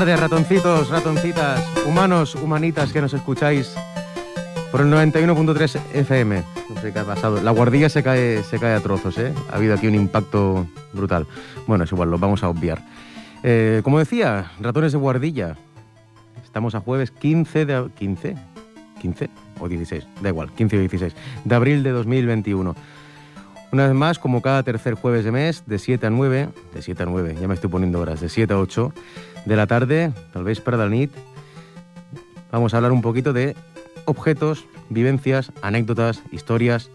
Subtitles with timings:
[0.00, 3.74] tardes, ratoncitos, ratoncitas, humanos, humanitas que nos escucháis
[4.72, 6.42] por el 91.3 FM.
[6.70, 7.42] No sé qué ha pasado.
[7.42, 9.30] La guardilla se cae, se cae a trozos, ¿eh?
[9.52, 11.26] Ha habido aquí un impacto brutal.
[11.66, 12.82] Bueno, es igual, lo vamos a obviar.
[13.42, 15.58] Eh, como decía, ratones de guardilla.
[16.42, 17.78] Estamos a jueves 15 de...
[17.78, 18.38] ¿15?
[19.02, 19.28] ¿15
[19.60, 20.06] o 16?
[20.22, 21.14] Da igual, 15 o 16.
[21.44, 22.74] De abril de 2021.
[23.72, 27.02] Una vez más, como cada tercer jueves de mes, de 7 a 9, de 7
[27.02, 28.92] a 9, ya me estoy poniendo horas, de 7 a 8
[29.44, 31.08] de la tarde, tal vez para la
[32.50, 33.56] vamos a hablar un poquito de
[34.04, 36.90] objetos, vivencias, anécdotas, historias,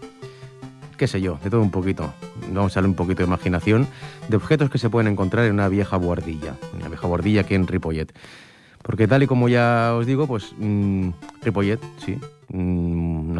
[0.96, 2.12] qué sé yo, de todo un poquito.
[2.52, 3.86] Vamos a hablar un poquito de imaginación,
[4.28, 7.66] de objetos que se pueden encontrar en una vieja guardilla, una vieja guardilla aquí en
[7.66, 8.12] Ripollet.
[8.82, 11.10] Porque tal y como ya os digo, pues mmm,
[11.42, 12.18] Ripollet, sí,
[12.52, 12.85] una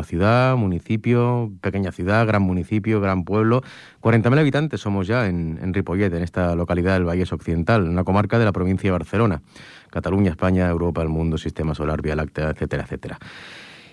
[0.03, 3.63] ciudad, municipio, pequeña ciudad, gran municipio, gran pueblo.
[4.03, 8.39] 40.000 habitantes somos ya en, en Ripollet, en esta localidad del Vallés Occidental, una comarca
[8.39, 9.43] de la provincia de Barcelona.
[9.91, 13.19] Cataluña, España, Europa, el mundo, Sistema Solar, Vía Láctea, etcétera, etcétera.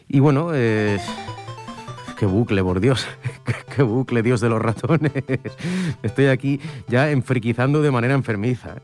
[0.07, 0.99] Y bueno, eh,
[2.17, 3.07] qué bucle, por Dios,
[3.75, 5.11] qué bucle, Dios de los ratones.
[6.03, 8.75] Estoy aquí ya enfriquizando de manera enfermiza.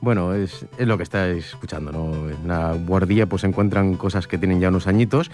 [0.00, 2.30] Bueno, es, es, lo que estáis escuchando, ¿no?
[2.30, 5.30] En la guardilla pues encuentran cosas que tienen ya unos añitos.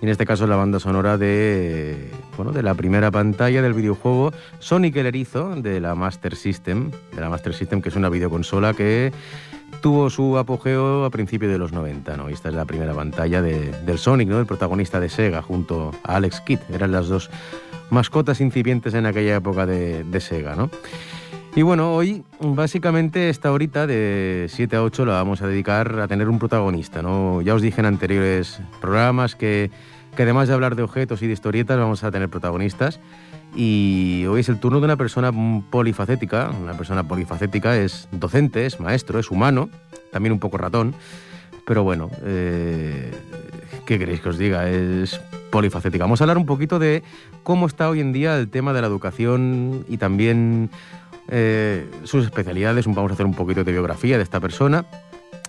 [0.00, 4.32] Y en este caso la banda sonora de, bueno, de la primera pantalla del videojuego
[4.58, 8.74] Sonic el Erizo de la Master System, de la Master System que es una videoconsola
[8.74, 9.12] que
[9.80, 12.30] tuvo su apogeo a principios de los 90, ¿no?
[12.30, 14.40] Y esta es la primera pantalla de, del Sonic, ¿no?
[14.40, 16.60] El protagonista de Sega junto a Alex Kidd.
[16.72, 17.30] Eran las dos
[17.90, 20.70] mascotas incipientes en aquella época de, de Sega, ¿no?
[21.58, 26.06] Y bueno, hoy básicamente esta horita de 7 a 8 la vamos a dedicar a
[26.06, 27.42] tener un protagonista, ¿no?
[27.42, 29.72] Ya os dije en anteriores programas que,
[30.16, 33.00] que además de hablar de objetos y de historietas vamos a tener protagonistas.
[33.56, 35.32] Y hoy es el turno de una persona
[35.68, 36.52] polifacética.
[36.62, 39.68] Una persona polifacética es docente, es maestro, es humano,
[40.12, 40.94] también un poco ratón.
[41.66, 43.10] Pero bueno, eh,
[43.84, 44.70] ¿qué queréis que os diga?
[44.70, 45.20] Es
[45.50, 46.04] polifacética.
[46.04, 47.02] Vamos a hablar un poquito de
[47.42, 50.70] cómo está hoy en día el tema de la educación y también
[51.28, 52.86] eh, sus especialidades.
[52.86, 54.84] Vamos a hacer un poquito de biografía de esta persona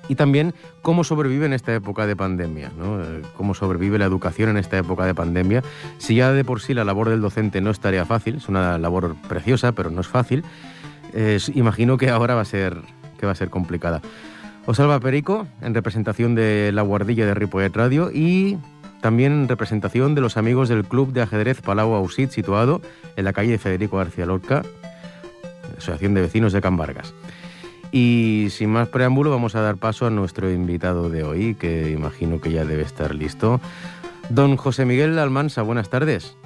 [0.10, 3.00] y también cómo sobrevive en esta época de pandemia, ¿no?
[3.38, 5.64] cómo sobrevive la educación en esta época de pandemia.
[6.00, 8.78] Si ya de por sí la labor del docente no es tarea fácil, es una
[8.78, 10.44] labor preciosa, pero no es fácil,
[11.14, 12.78] eh, imagino que ahora va a ser,
[13.20, 14.02] que va a ser complicada.
[14.66, 18.58] Os salva Perico, en representación de la guardilla de Ripollet Radio y
[19.02, 22.82] también en representación de los amigos del Club de Ajedrez Palau Ausit, situado
[23.16, 24.64] en la calle de Federico García Lorca,
[25.80, 27.14] Asociación de Vecinos de Can Vargas.
[27.92, 32.40] Y sin más preámbulo, vamos a dar paso a nuestro invitado de hoy, que imagino
[32.40, 33.60] que ya debe estar listo.
[34.30, 36.38] Don José Miguel Almansa, buenas tardes.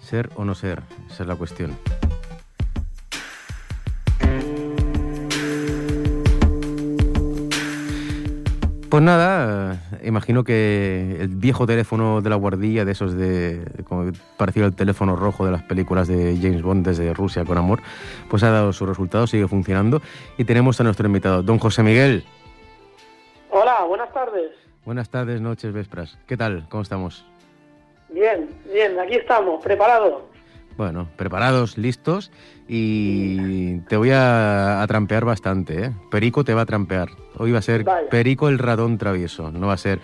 [0.00, 0.82] ¿Ser o no ser?
[1.10, 1.76] Esa es la cuestión.
[8.96, 13.60] Pues nada, imagino que el viejo teléfono de la guardilla, de esos de.
[13.84, 17.80] como parecido al teléfono rojo de las películas de James Bond desde Rusia con amor,
[18.30, 20.00] pues ha dado sus resultados, sigue funcionando.
[20.38, 22.24] Y tenemos a nuestro invitado, don José Miguel.
[23.50, 24.52] Hola, buenas tardes.
[24.86, 26.16] Buenas tardes, noches, vespras.
[26.26, 26.64] ¿Qué tal?
[26.70, 27.22] ¿Cómo estamos?
[28.08, 30.22] Bien, bien, aquí estamos, preparados.
[30.76, 32.30] Bueno, preparados, listos
[32.68, 35.92] y te voy a, a, trampear bastante, ¿eh?
[36.10, 37.08] Perico te va a trampear.
[37.38, 37.84] Hoy va a ser.
[38.10, 40.00] Perico el ratón travieso, no va a ser...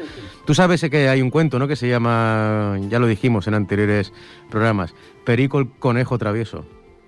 [0.47, 1.69] Tú sabes que hay un cuento, ¿no?
[1.69, 4.13] Que se llama, ya lo dijimos en anteriores
[4.51, 6.65] programas, Perico el conejo travieso.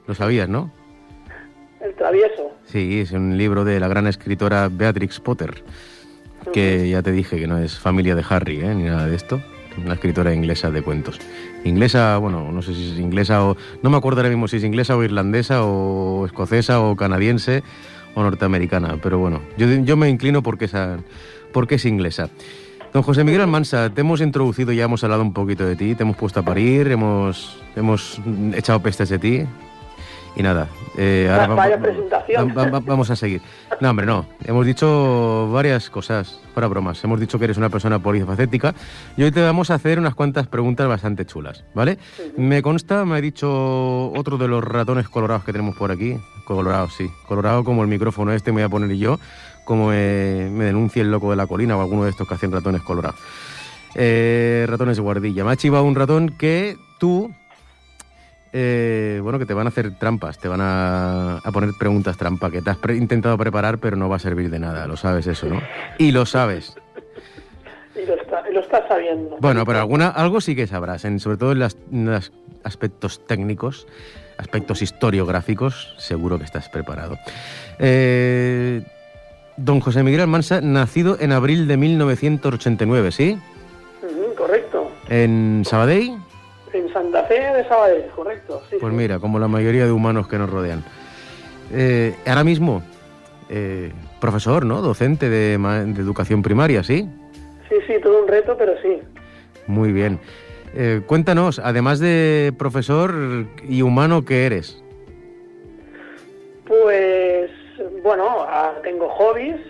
[0.06, 0.70] Lo sabías, ¿no?
[1.80, 2.52] El travieso.
[2.66, 5.64] Sí, es un libro de la gran escritora Beatrix Potter,
[6.52, 8.74] que ya te dije que no es familia de Harry, ¿eh?
[8.74, 9.40] Ni nada de esto
[9.82, 11.20] una escritora inglesa de cuentos.
[11.64, 13.56] Inglesa, bueno, no sé si es inglesa o...
[13.82, 17.62] No me acuerdo ahora mismo si es inglesa o irlandesa o escocesa o canadiense
[18.14, 20.98] o norteamericana, pero bueno, yo, yo me inclino porque, esa,
[21.52, 22.28] porque es inglesa.
[22.92, 26.04] Don José Miguel Almansa, te hemos introducido, ya hemos hablado un poquito de ti, te
[26.04, 28.20] hemos puesto a parir, hemos, hemos
[28.54, 29.46] echado pestes de ti.
[30.36, 32.52] Y nada, eh, ahora vaya presentación.
[32.56, 33.40] Va, va, vamos a seguir.
[33.80, 34.26] No, hombre, no.
[34.44, 37.02] Hemos dicho varias cosas, fuera bromas.
[37.04, 38.74] Hemos dicho que eres una persona polifacética
[39.16, 41.98] y hoy te vamos a hacer unas cuantas preguntas bastante chulas, ¿vale?
[42.16, 42.32] Sí.
[42.36, 46.16] Me consta, me ha dicho otro de los ratones colorados que tenemos por aquí.
[46.44, 47.08] Colorado, sí.
[47.28, 49.18] Colorado como el micrófono este me voy a poner yo,
[49.64, 52.50] como me, me denuncie el loco de la colina o alguno de estos que hacen
[52.50, 53.20] ratones colorados.
[53.94, 55.44] Eh, ratones de guardilla.
[55.44, 57.32] Me ha chivado un ratón que tú
[58.56, 62.52] eh, bueno, que te van a hacer trampas, te van a, a poner preguntas trampa,
[62.52, 65.26] que te has pre intentado preparar, pero no va a servir de nada, lo sabes
[65.26, 65.60] eso, ¿no?
[65.98, 66.76] Y lo sabes.
[68.00, 69.36] Y lo, está, lo estás sabiendo.
[69.40, 71.58] Bueno, pero alguna, algo sí que sabrás, en, sobre todo en
[72.06, 73.88] los aspectos técnicos,
[74.38, 77.18] aspectos historiográficos, seguro que estás preparado.
[77.80, 78.82] Eh,
[79.56, 83.36] don José Miguel Almansa, nacido en abril de 1989, ¿sí?
[84.36, 84.90] correcto.
[85.08, 86.18] ¿En Sabadell?
[86.74, 88.60] En Santa Fe de Sabadell, correcto.
[88.80, 90.82] pues mira, como la mayoría de humanos que nos rodean.
[91.72, 92.82] Eh, ahora mismo,
[93.48, 94.82] eh, profesor, ¿no?
[94.82, 97.08] Docente de, de, educación primaria, ¿sí?
[97.68, 99.00] Sí, sí, todo un reto, pero sí.
[99.68, 100.18] Muy bien.
[100.74, 103.14] Eh, cuéntanos, además de profesor
[103.68, 104.82] y humano, ¿qué eres?
[106.66, 107.52] Pues,
[108.02, 109.60] bueno, ah, tengo hobbies,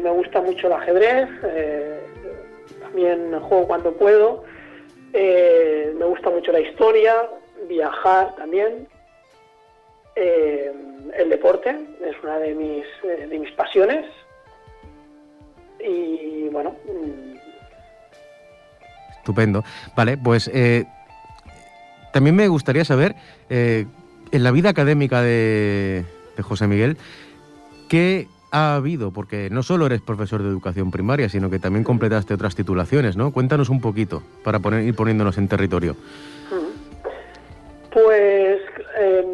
[0.00, 1.28] me gusta mucho el ajedrez,
[2.80, 4.44] también juego cuando puedo,
[5.12, 7.28] me gusta mucho la historia,
[7.68, 8.88] viajar también,
[10.14, 10.70] eh,
[11.16, 11.70] el deporte
[12.04, 14.04] es una de mis, eh, de mis pasiones
[15.80, 16.76] y bueno.
[16.84, 17.36] Mm.
[19.18, 19.64] Estupendo.
[19.96, 20.84] Vale, pues eh,
[22.12, 23.14] también me gustaría saber,
[23.48, 26.04] en la vida académica de,
[26.36, 26.96] de José Miguel,
[27.88, 29.10] ¿qué ha habido?
[29.10, 33.32] Porque no solo eres profesor de educación primaria, sino que también completaste otras titulaciones, ¿no?
[33.32, 35.96] Cuéntanos un poquito para poner, ir poniéndonos en territorio.
[37.90, 38.60] Pues
[38.98, 39.26] em,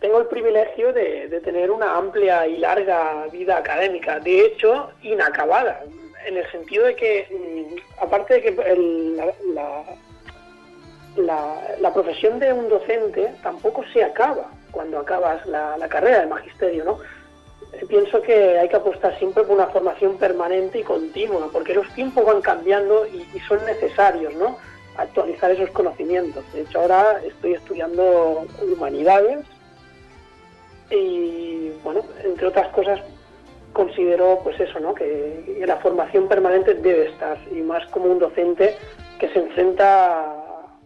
[0.00, 5.80] tengo el privilegio de, tener una amplia y larga vida académica, de hecho, inacabada,
[6.26, 8.50] en el sentido de que, mm, aparte de que
[11.16, 16.98] la, profesión de un docente tampoco se acaba cuando acabas la, carrera de magisterio, ¿no?
[17.88, 22.24] Pienso que hay que apostar siempre por una formación permanente y continua, porque los tiempos
[22.24, 24.56] van cambiando y, y son necesarios, ¿no?
[24.96, 26.44] actualizar esos conocimientos.
[26.52, 29.46] De hecho, ahora estoy estudiando humanidades
[30.90, 33.00] y bueno, entre otras cosas
[33.72, 34.94] considero pues eso, ¿no?
[34.94, 38.76] Que la formación permanente debe estar y más como un docente
[39.18, 40.34] que se enfrenta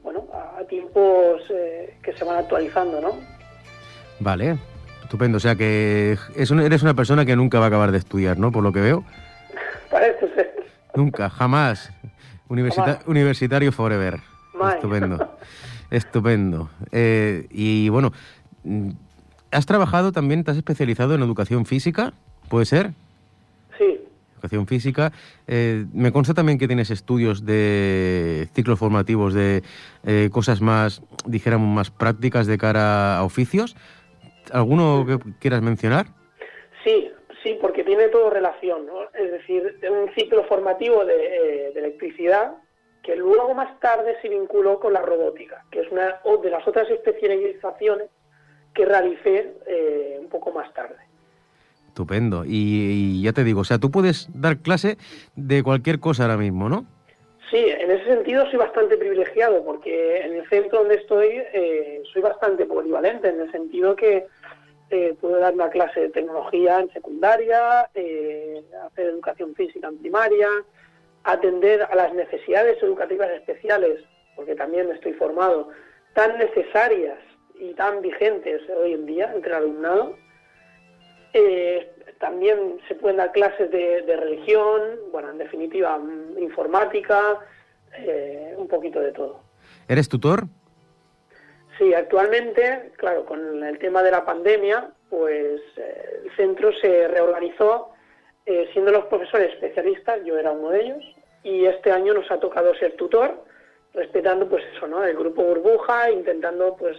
[0.05, 3.17] bueno, a tiempos eh, que se van actualizando, ¿no?
[4.21, 4.57] Vale,
[5.07, 5.39] estupendo.
[5.39, 8.53] O sea que es eres una persona que nunca va a acabar de estudiar, ¿no?
[8.53, 9.05] Por lo que veo.
[9.91, 10.55] Parece ser.
[10.95, 11.91] Nunca, jamás.
[12.49, 14.21] Universitario forever.
[14.75, 15.37] Estupendo.
[15.91, 16.71] Estupendo.
[16.93, 18.13] Eh, y bueno,
[19.51, 22.13] ¿Has trabajado también, te has especializado en educación física?
[22.49, 22.93] ¿Puede ser?
[23.79, 24.01] Sí.
[24.35, 25.13] Educación física.
[25.47, 29.63] Eh, me consta también que tienes estudios de ciclos formativos, de
[30.05, 33.77] eh, cosas más, dijéramos, más prácticas de cara a oficios.
[34.57, 36.07] ¿Alguno que quieras mencionar?
[36.83, 37.11] Sí,
[37.43, 39.03] sí, porque tiene todo relación, ¿no?
[39.13, 42.55] Es decir, un ciclo formativo de, eh, de electricidad
[43.03, 46.91] que luego más tarde se vinculó con la robótica, que es una de las otras
[46.91, 48.09] especializaciones
[48.75, 50.97] que realicé eh, un poco más tarde.
[51.89, 52.45] Estupendo.
[52.45, 54.99] Y, ya te digo, o sea, tú puedes dar clase
[55.37, 56.85] de cualquier cosa ahora mismo, ¿no?
[57.51, 62.21] Sí, en ese sentido soy bastante privilegiado porque en el centro donde estoy eh, soy
[62.21, 64.27] bastante polivalente en el sentido que
[64.91, 70.49] eh, puedo dar una clase de tecnología en secundaria, hacer educación física en primaria,
[71.25, 74.01] atender a las necesidades educativas especiales,
[74.37, 75.69] porque también estoy formado,
[76.15, 77.19] tan necesarias
[77.59, 80.17] y tan vigentes hoy en día entre el alumnado.
[81.33, 87.41] Eh, también se pueden dar clases de, religión, bueno, en definitiva, mm, informática,
[87.99, 89.41] eh, un poquito de todo.
[89.89, 90.45] ¿Eres tutor?
[91.79, 97.93] Sí, actualmente, claro, con el tema de la pandemia, pues eh, el centro se reorganizó,
[98.73, 101.05] siendo los profesores especialistas, yo era uno de ellos,
[101.43, 103.45] y este año nos ha tocado ser tutor
[103.97, 105.03] respetando pues eso, ¿no?
[105.03, 106.97] El grupo burbuja, intentando pues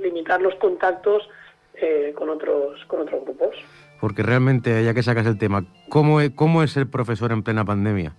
[0.00, 1.28] limitar los contactos
[1.74, 3.56] eh, con otros con otros grupos.
[4.00, 7.64] Porque realmente, ya que sacas el tema, ¿cómo es, cómo es el profesor en plena
[7.64, 8.14] pandemia?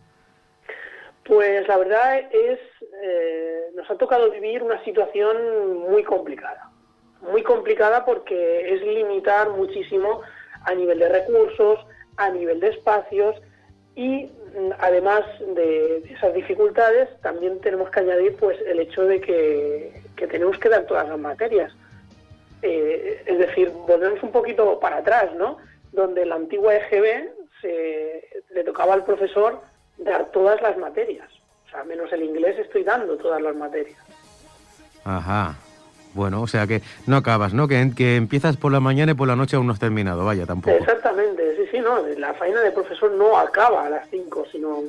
[1.23, 2.59] Pues la verdad es,
[3.03, 6.69] eh, nos ha tocado vivir una situación muy complicada.
[7.21, 10.21] Muy complicada porque es limitar muchísimo
[10.65, 11.79] a nivel de recursos,
[12.17, 13.35] a nivel de espacios
[13.95, 14.29] y
[14.79, 15.23] además
[15.55, 20.85] de, esas dificultades, también tenemos que añadir pues el hecho de que, tenemos que dar
[20.85, 21.73] todas las materias.
[22.61, 25.57] Eh, es decir, volvemos un poquito para atrás, ¿no?
[25.91, 29.61] Donde la antigua EGB se, le tocaba al profesor
[30.01, 31.27] dar todas las materias.
[31.67, 33.99] O sea, menos el inglés estoy dando todas las materias.
[35.03, 35.55] Ajá.
[36.13, 37.67] Bueno, o sea que no acabas, ¿no?
[37.67, 40.45] Que, que empiezas por la mañana y por la noche aún no has terminado, vaya,
[40.45, 40.75] tampoco.
[40.75, 44.79] Exactamente, sí, sí, no, la faena de profesor no acaba a las 5, sino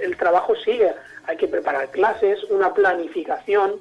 [0.00, 0.92] el trabajo sigue.
[1.28, 3.74] Hay que preparar clases, una planificación,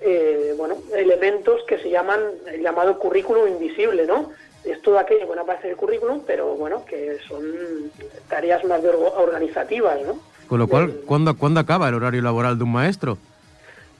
[0.00, 2.20] eh, bueno, elementos que se llaman
[2.52, 4.30] el llamado currículum invisible, ¿no?
[4.64, 7.90] Es todo aquello que no aparece en el currículum, pero bueno, que son
[8.28, 10.20] tareas más organizativas, ¿no?
[10.48, 13.18] Con lo cual, ¿cuándo, ¿cuándo acaba el horario laboral de un maestro?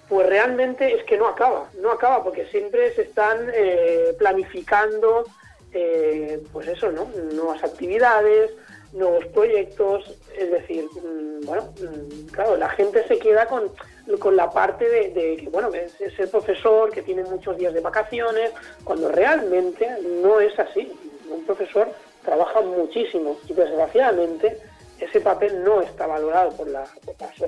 [0.08, 5.24] Pues realmente es que no acaba, no acaba, porque siempre se están eh, planificando,
[5.72, 7.08] eh, pues eso, ¿no?
[7.32, 8.50] Nuevas actividades,
[8.92, 13.70] nuevos proyectos, es decir, mm, bueno, mm, claro, la gente se queda con,
[14.18, 17.80] con la parte de, que, bueno, es, es, el profesor que tiene muchos días de
[17.80, 18.50] vacaciones,
[18.84, 19.88] cuando realmente
[20.22, 20.92] no es así.
[21.30, 21.88] Un profesor
[22.24, 24.58] trabaja muchísimo y desgraciadamente
[25.00, 26.84] ese papel no está valorado por la,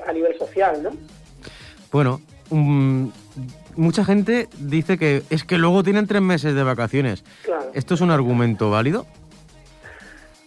[0.07, 0.91] a nivel social, ¿no?
[1.93, 2.21] Bueno,
[3.77, 7.25] mucha gente dice que es que luego tienen tres meses de vacaciones.
[7.73, 9.07] ¿Esto es un argumento válido?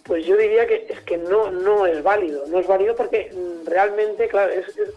[0.04, 2.46] Pues yo diría que es que no, no es válido.
[2.48, 4.90] No es válido porque mm, realmente, claro, es, es,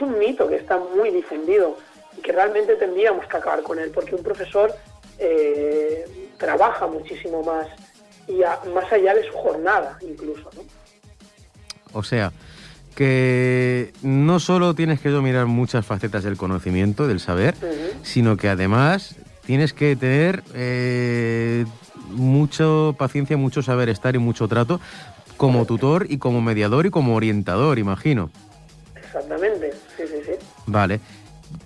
[0.00, 1.76] un mito que está muy difundido
[2.16, 4.74] y que realmente tendríamos que acabar con él porque un profesor
[5.18, 7.66] eh, trabaja muchísimo más
[8.26, 8.40] y
[8.72, 10.48] más allá de su jornada incluso.
[10.56, 10.62] ¿no?
[11.92, 12.32] O sea,
[12.94, 17.54] que no solo tienes que dominar muchas facetas del conocimiento, del saber,
[18.02, 21.64] sino que además tienes que tener eh,
[22.10, 22.64] mucha
[22.96, 24.80] paciencia, mucho saber estar y mucho trato
[25.36, 28.30] como tutor y como mediador y como orientador, imagino.
[28.94, 29.49] Exactamente.
[30.70, 31.00] Vale.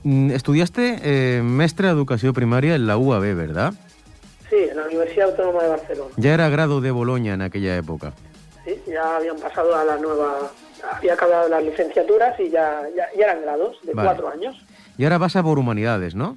[0.02, 3.74] Mm, estudiaste eh, de educación primaria en la UAB, ¿verdad?
[4.48, 6.10] Sí, en la Universidad Autónoma de Barcelona.
[6.16, 8.12] Ya era grado de Boloña en aquella época.
[8.64, 10.50] Sí, ya habían pasado a la nueva
[10.92, 14.56] había acabado las licenciaturas y ya, ya, eran grados de cuatro años.
[14.98, 16.36] Y ahora vas a por humanidades, ¿no?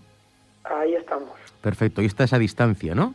[0.63, 1.31] Ahí estamos.
[1.61, 3.13] Perfecto, y está esa distancia, ¿no?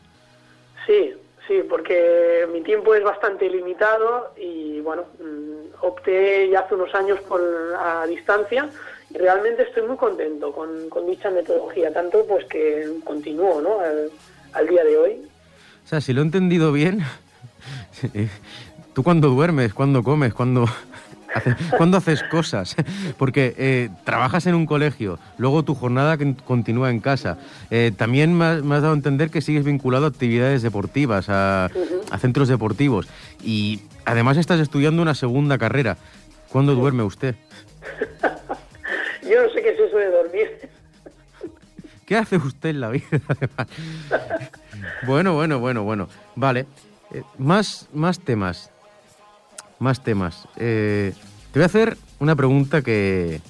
[0.86, 1.14] Sí,
[1.48, 7.18] sí, porque mi tiempo es bastante limitado y bueno, mm, opté ya hace unos años
[7.20, 8.68] por la distancia
[9.14, 13.80] realmente estoy muy contento con, con dicha metodología, tanto pues que continúo, ¿no?
[13.80, 14.10] Al,
[14.52, 15.22] al día de hoy.
[15.84, 17.02] O sea, si lo he entendido bien,
[18.94, 20.66] tú cuando duermes, cuando comes, cuando
[21.76, 22.76] ¿Cuándo haces cosas?
[23.18, 27.38] Porque eh, trabajas en un colegio, luego tu jornada continúa en casa.
[27.70, 31.70] Eh, también me has, dado a entender que sigues vinculado a actividades deportivas, a,
[32.18, 33.08] centros deportivos.
[33.42, 35.96] Y además estás estudiando una segunda carrera.
[36.48, 37.34] ¿Cuándo duerme usted?
[39.22, 40.68] Yo no sé qué es eso de dormir.
[42.06, 43.06] ¿Qué hace usted en la vida,
[45.06, 46.08] bueno, bueno, bueno, bueno.
[46.34, 46.66] Vale.
[47.12, 48.72] Eh, más, más temas
[49.82, 50.48] más temas.
[50.56, 51.12] Eh,
[51.52, 53.40] te voy a hacer una pregunta que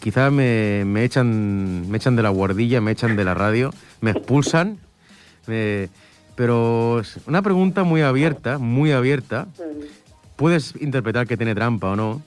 [0.00, 4.78] quizá me, echan, me echan de la guardilla, me echan de la radio, me expulsan,
[6.34, 9.46] pero es una pregunta muy abierta, muy abierta.
[10.34, 12.20] Puedes interpretar que tiene trampa o no,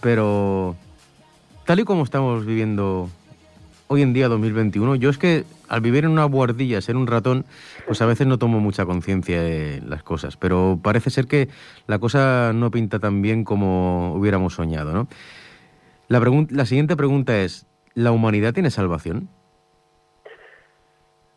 [0.00, 0.76] pero
[1.64, 3.08] tal y como estamos viviendo
[3.88, 7.44] hoy en día 2021, yo es que al vivir en una guardilla, ser un ratón,
[7.86, 11.48] pues a veces no tomo mucha conciencia de las cosas, pero parece ser que
[11.86, 15.08] la cosa no pinta tan bien como hubiéramos soñado, ¿no?
[16.08, 19.28] La, la siguiente pregunta es, ¿la humanidad tiene salvación?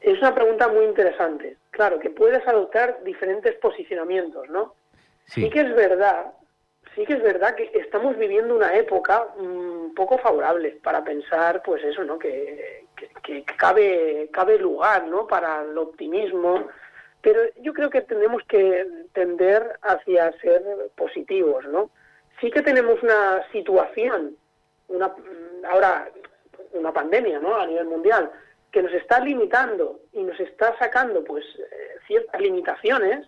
[0.02, 1.58] Es una pregunta muy interesante.
[1.72, 4.76] Claro, que puedes adoptar diferentes posicionamientos, ¿no?
[5.26, 6.34] sí que es verdad
[6.98, 11.62] sí que es verdad que estamos viviendo una época un mm, poco favorable para pensar,
[11.64, 12.18] pues eso, ¿no?
[12.18, 12.86] Que,
[13.56, 15.28] cabe, cabe lugar, ¿no?
[15.28, 16.68] Para el optimismo,
[17.22, 20.64] pero yo creo que tenemos que tender hacia ser
[20.96, 21.92] positivos, ¿no?
[22.42, 24.36] Sí que tenemos una situación,
[24.88, 25.14] una,
[25.70, 26.10] ahora
[26.74, 27.56] una pandemia, ¿no?
[27.56, 28.32] A nivel mundial,
[28.72, 33.28] que nos está limitando y nos está sacando, pues, eh, ciertas limitaciones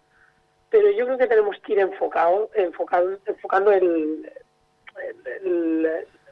[0.70, 4.30] pero yo creo que tenemos que ir enfocado, enfocado, enfocando el,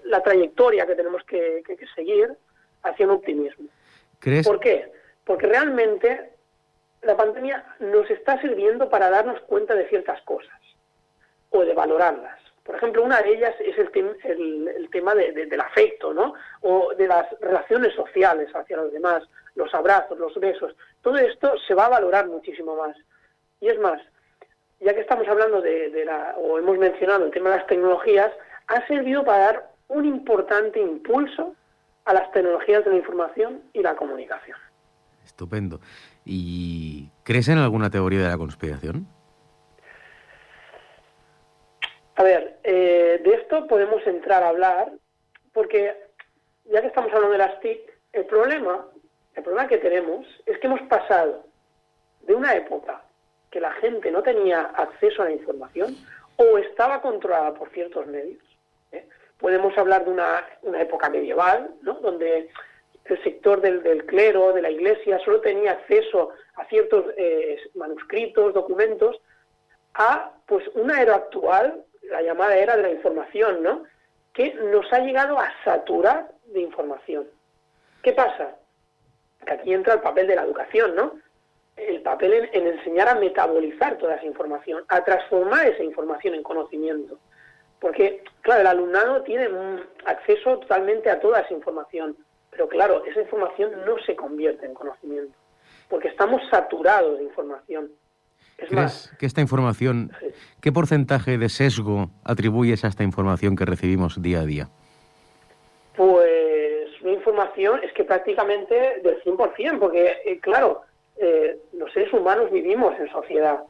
[0.04, 1.64] la trayectoria que tenemos que,
[1.96, 2.36] seguir
[2.84, 3.68] hacia un optimismo.
[4.44, 4.92] ¿Por qué?
[5.24, 6.32] Porque realmente
[7.02, 10.60] la pandemia nos está sirviendo para darnos cuenta de ciertas cosas
[11.50, 12.40] o de valorarlas.
[12.64, 16.34] Por ejemplo, una de ellas es el, el, tema del afecto, ¿no?
[16.62, 19.24] O de las relaciones sociales hacia los demás,
[19.56, 20.76] los abrazos, los besos.
[21.02, 22.96] Todo esto se va a valorar muchísimo más.
[23.62, 24.02] Y es más,
[24.80, 28.32] ya que estamos hablando de, la, o hemos mencionado el tema de las tecnologías,
[28.68, 31.56] ha servido para dar un importante impulso
[32.06, 34.58] a las tecnologías de la información y la comunicación.
[35.26, 35.80] Estupendo.
[36.26, 39.08] ¿Y crees en alguna teoría de la conspiración?
[42.16, 44.92] A ver, eh, de esto podemos entrar a hablar,
[45.54, 45.96] porque
[46.66, 47.80] ya que estamos hablando de las TIC,
[48.14, 48.88] el problema,
[49.36, 51.46] el problema que tenemos es que hemos pasado
[52.22, 53.04] de una época
[53.58, 55.96] que la gente no tenía acceso a la información
[56.36, 58.44] o estaba controlada por ciertos medios.
[58.92, 59.04] ¿eh?
[59.40, 60.46] Podemos hablar de una,
[60.80, 61.96] época medieval, ¿no?
[61.96, 62.52] donde
[63.06, 69.20] el sector del, clero, de la iglesia, solo tenía acceso a ciertos eh, manuscritos, documentos,
[69.96, 73.86] a pues una era actual la llamada era de la información, ¿no?
[74.34, 77.28] Que nos ha llegado a saturar de información.
[78.04, 78.56] ¿Qué pasa?
[79.44, 81.14] Que aquí entra el papel de la educación, ¿no?
[81.78, 86.44] El papel en, en enseñar a metabolizar toda esa información, a transformar esa información en
[86.44, 87.20] conocimiento.
[87.80, 89.50] Porque, claro, el alumnado tiene
[90.06, 92.18] acceso totalmente a toda esa información,
[92.50, 95.38] pero claro, esa información no se convierte en conocimiento,
[95.90, 97.92] porque estamos saturados de información.
[98.58, 100.12] Es ¿Crees que esta información,
[100.62, 104.70] qué porcentaje de sesgo atribuyes a esta información que recibimos día a día?
[105.96, 110.82] Pues una información es que prácticamente del 100%, porque eh, claro,
[111.20, 113.64] eh, los seres humanos vivimos en sociedad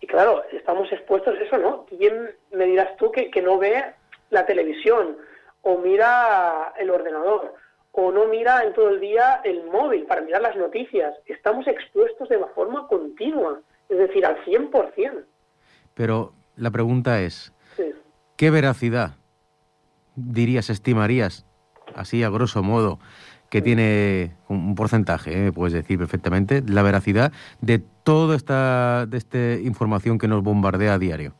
[0.00, 1.86] y claro, estamos expuestos a eso, ¿no?
[1.86, 3.84] ¿Quién me dirás tú que, que no ve
[4.30, 5.16] la televisión
[5.62, 7.54] o mira el ordenador
[7.92, 11.14] o no mira en todo el día el móvil para mirar las noticias?
[11.26, 15.24] Estamos expuestos de forma continua es decir, al 100%.
[15.94, 17.52] Pero la pregunta es,
[18.36, 19.16] ¿qué veracidad
[20.16, 21.46] dirías, estimarías,
[21.94, 22.98] así a grosso modo,
[23.54, 27.30] que tiene un porcentaje, eh, puedes decir perfectamente, la veracidad
[27.60, 31.34] de toda esta, de esta información que nos bombardea a diario?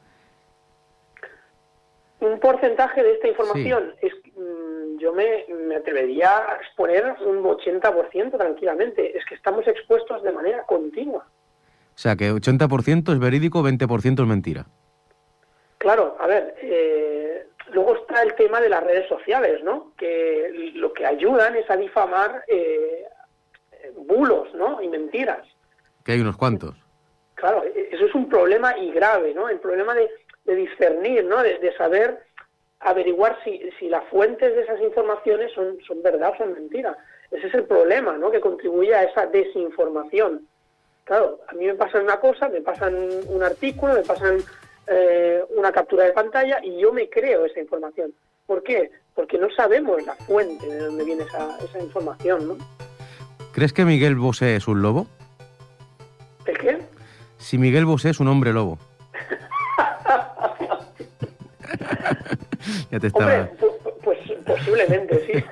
[2.21, 8.38] Un porcentaje de esta información es mm, yo me, me, atrevería a exponer un 80%
[8.38, 9.18] tranquilamente.
[9.18, 11.26] Es que estamos expuestos de manera continua.
[11.26, 14.66] O sea, que 80% es verídico, 20% es mentira.
[15.79, 17.24] Claro, a ver, eh,
[17.75, 19.93] luego está el tema de las redes sociales, ¿no?
[19.99, 23.05] Que lo que ayudan es a difamar eh,
[23.97, 24.81] bulos, ¿no?
[24.81, 25.47] Y mentiras.
[26.05, 26.75] Que hay unos cuantos.
[27.35, 29.49] Claro, e, eso es un problema y grave, ¿no?
[29.49, 30.09] El problema de,
[30.47, 31.43] discernir, ¿no?
[31.43, 32.23] De, saber
[32.81, 36.97] averiguar si, si las fuentes de esas informaciones son, son verdad o son mentiras.
[37.31, 38.31] Ese es el problema, ¿no?
[38.31, 40.47] Que contribuye a esa desinformación.
[41.05, 42.95] Claro, a mí me pasan una cosa, me pasan
[43.29, 44.39] un artículo, me pasan
[44.87, 48.12] eh, una captura de pantalla y yo me creo esa información.
[48.47, 48.90] ¿Por qué?
[49.14, 52.57] Porque no sabemos la fuente de dónde viene esa, esa información, ¿no?
[53.53, 55.07] ¿Crees que Miguel Bosé es un lobo?
[56.47, 56.79] ¿El qué?
[57.38, 58.79] Si Miguel Bosé es un hombre lobo.
[62.90, 63.49] ya te estaba...
[64.03, 65.44] pues posiblemente, sí.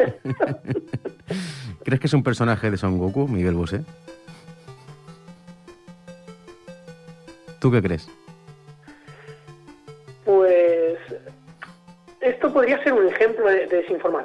[1.84, 3.84] ¿Crees que es un personaje de Son Goku, Miguel Bosé?
[7.60, 8.08] ¿Tú qué crees?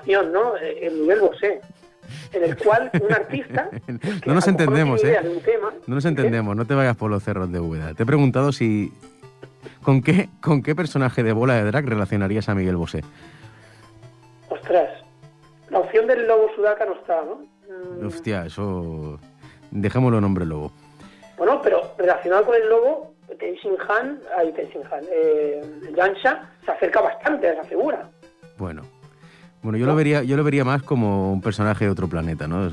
[0.08, 0.56] ¿No?
[0.58, 1.62] El nivel Bosé,
[2.34, 3.70] en el cual un artista...
[4.26, 5.20] no nos entendemos, ¿eh?
[5.88, 7.94] no nos entendemos, no te vayas por los cerros de Úbeda.
[7.94, 8.92] Te he preguntado si...
[9.84, 13.04] ¿Con qué, ¿Con qué personaje de bola de drag relacionarías a Miguel Bosé?
[14.50, 14.90] Ostras,
[15.70, 17.42] la opción del lobo sudaca no está, ¿no?
[18.02, 18.08] Mm.
[18.08, 19.20] Hostia, eso...
[19.72, 20.72] Dejémoslo nombre lobo.
[21.38, 25.62] Bueno, pero relacionado con el lobo, Tenzin Han, ay, Tenzin Han, eh,
[25.96, 28.10] Yansha se acerca bastante a esa figura.
[28.58, 28.82] Bueno,
[29.62, 32.70] bueno, yo lo vería, yo lo vería más como un personaje de otro planeta, ¿no?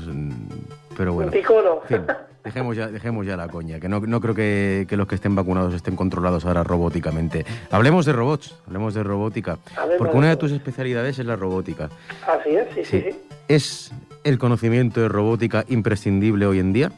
[0.97, 1.31] pero bueno.
[1.31, 2.05] Un
[2.43, 5.35] dejemos ya, dejemos ya la coña, que no, no creo que, que, los que estén
[5.35, 7.45] vacunados estén controlados ahora robóticamente.
[7.71, 9.57] Hablemos de robots, hablemos de robótica,
[9.97, 11.89] porque una de tus especialidades es la robótica.
[12.27, 13.19] Así es, sí, sí, sí.
[13.47, 13.91] ¿Es
[14.23, 16.91] el conocimiento de robótica imprescindible hoy en día?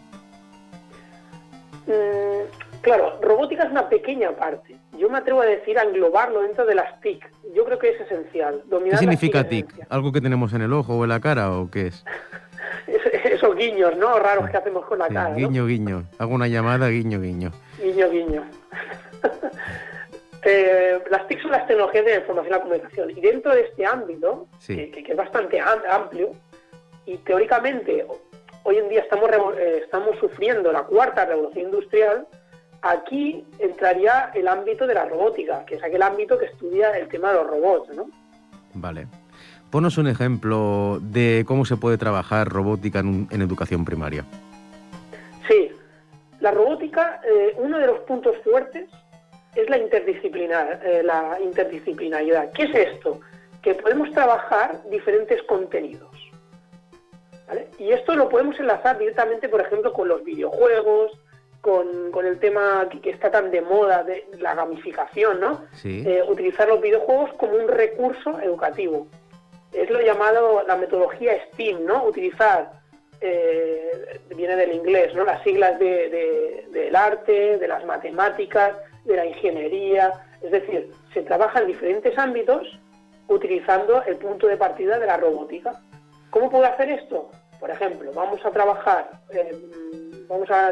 [2.88, 4.78] Claro, robótica es una pequeña parte.
[4.98, 7.30] Yo me atrevo a decir a englobarlo dentro de las TIC.
[7.54, 8.64] Yo creo que es esencial.
[8.90, 9.88] ¿Qué significa TIC?
[9.90, 12.06] ¿Algo que tenemos en el ojo o en la cara o qué es?
[13.26, 14.18] esos guiños, ¿no?
[14.20, 15.36] Raros que hacemos con la cara.
[15.36, 16.06] Guiño, guiño.
[16.18, 17.52] Hago una llamada, guiño, guiño.
[17.78, 18.44] Guiño, guiño.
[20.50, 23.10] Eh, las TIC son las tecnologías de información y la comunicación.
[23.10, 26.32] Y dentro de este ámbito, que, es bastante amplio,
[27.06, 28.06] y teóricamente
[28.64, 32.28] hoy en día estamos, eh, estamos sufriendo la cuarta revolución industrial,
[32.82, 37.30] Aquí entraría el ámbito de la robótica, que es aquel ámbito que estudia el tema
[37.30, 38.10] de los robots, ¿no?
[38.74, 39.08] Vale.
[39.72, 44.24] Ponos un ejemplo de cómo se puede trabajar robótica en, educación primaria.
[45.48, 45.72] Sí,
[46.40, 48.90] la robótica, eh, uno de los puntos fuertes
[49.56, 52.52] es la, interdisciplinar, eh, la interdisciplinaridad.
[52.52, 53.20] ¿Qué es esto?
[53.62, 56.16] Que podemos trabajar diferentes contenidos.
[57.48, 57.68] ¿vale?
[57.80, 61.12] Y esto lo podemos enlazar directamente, por ejemplo, con los videojuegos,
[61.68, 65.66] con, el tema que, está tan de moda de la gamificación, ¿no?
[65.84, 69.08] Eh, utilizar los videojuegos como un recurso educativo.
[69.74, 72.06] Es lo llamado la metodología STEAM, ¿no?
[72.06, 72.72] Utilizar,
[73.20, 75.26] eh, viene del inglés, ¿no?
[75.26, 80.14] Las siglas del arte, de las matemáticas, de la ingeniería.
[80.42, 82.80] Es decir, se trabaja en diferentes ámbitos
[83.28, 85.82] utilizando el punto de partida de la robótica.
[86.30, 87.30] ¿Cómo puedo hacer esto?
[87.60, 89.52] Por ejemplo, vamos a trabajar, eh,
[90.30, 90.72] vamos a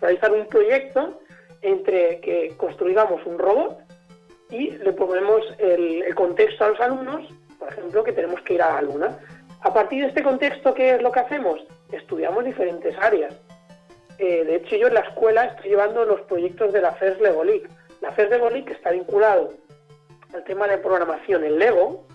[0.00, 1.20] realizar un proyecto
[1.62, 3.78] entre que construyamos un robot
[4.50, 7.26] y le ponemos el, contexto a los alumnos,
[7.58, 9.18] por ejemplo, que tenemos que ir a la luna.
[9.62, 11.60] A partir de este contexto, ¿qué es lo que hacemos?
[11.90, 13.34] Estudiamos diferentes áreas.
[14.18, 17.42] Eh, de hecho, yo en la escuela estoy llevando los proyectos de la FES Lego
[17.42, 17.66] League.
[18.00, 19.54] La FES Lego League está vinculado
[20.34, 22.06] al tema de programación en Lego.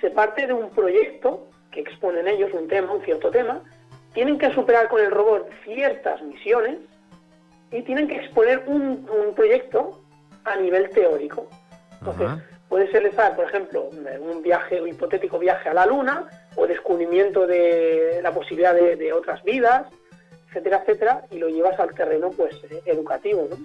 [0.00, 3.62] Se parte de un proyecto que exponen ellos un tema, un cierto tema.
[4.14, 6.78] Tienen que superar con el robot ciertas misiones
[7.70, 10.00] y tienen que exponer un, un proyecto
[10.44, 11.48] a nivel teórico.
[12.00, 16.26] Entonces, puede ser, por ejemplo, un viaje, un hipotético viaje a la Luna,
[16.56, 19.86] o descubrimiento de la posibilidad de, otras vidas,
[20.48, 22.54] etcétera, etcétera, y lo llevas al terreno pues
[22.86, 23.56] educativo, ¿no?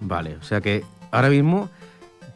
[0.00, 1.68] Vale, o sea que ahora mismo,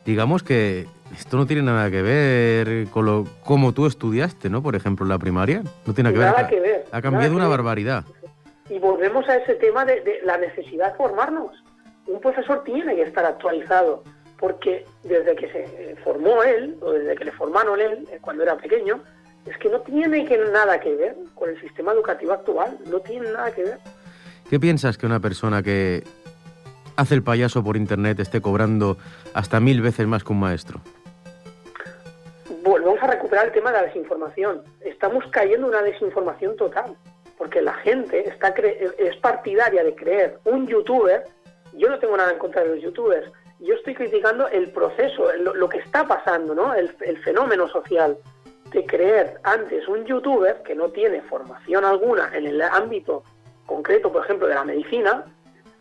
[0.05, 0.87] digamos que
[1.17, 4.63] esto no tiene nada que ver con lo como tú estudiaste, ¿no?
[4.63, 5.63] Por ejemplo, en la primaria.
[5.87, 6.85] No tiene nada que ver.
[6.93, 8.05] Ha cambiado una barbaridad.
[8.71, 11.63] Y volvemos a ese tema de, de la necesidad de formarnos.
[12.07, 14.03] Un profesor tiene que estar actualizado
[14.41, 18.57] porque desde que se formó él, o desde que le formaron él, eh, cuando era
[18.57, 19.01] pequeño,
[19.47, 23.31] es que no tiene que nada que ver con el sistema educativo actual, no tiene
[23.31, 23.79] nada que ver.
[24.49, 26.03] ¿Qué piensas que una persona que
[26.97, 28.97] hace el payaso por internet esté cobrando
[29.35, 30.81] hasta mil veces más que un maestro?
[32.63, 34.63] Volvemos a recuperar el tema de la desinformación.
[34.81, 36.97] Estamos cayendo en una desinformación total,
[37.41, 41.25] porque la gente está es partidaria de creer un youtuber.
[41.73, 45.69] Yo no tengo nada en contra de los youtubers, yo estoy criticando el proceso, lo,
[45.71, 46.75] que está pasando, ¿no?
[46.75, 46.91] El,
[47.25, 48.19] fenómeno social
[48.73, 53.25] de creer antes un youtuber que no tiene formación alguna en el ámbito
[53.65, 55.25] concreto, por ejemplo, de la medicina,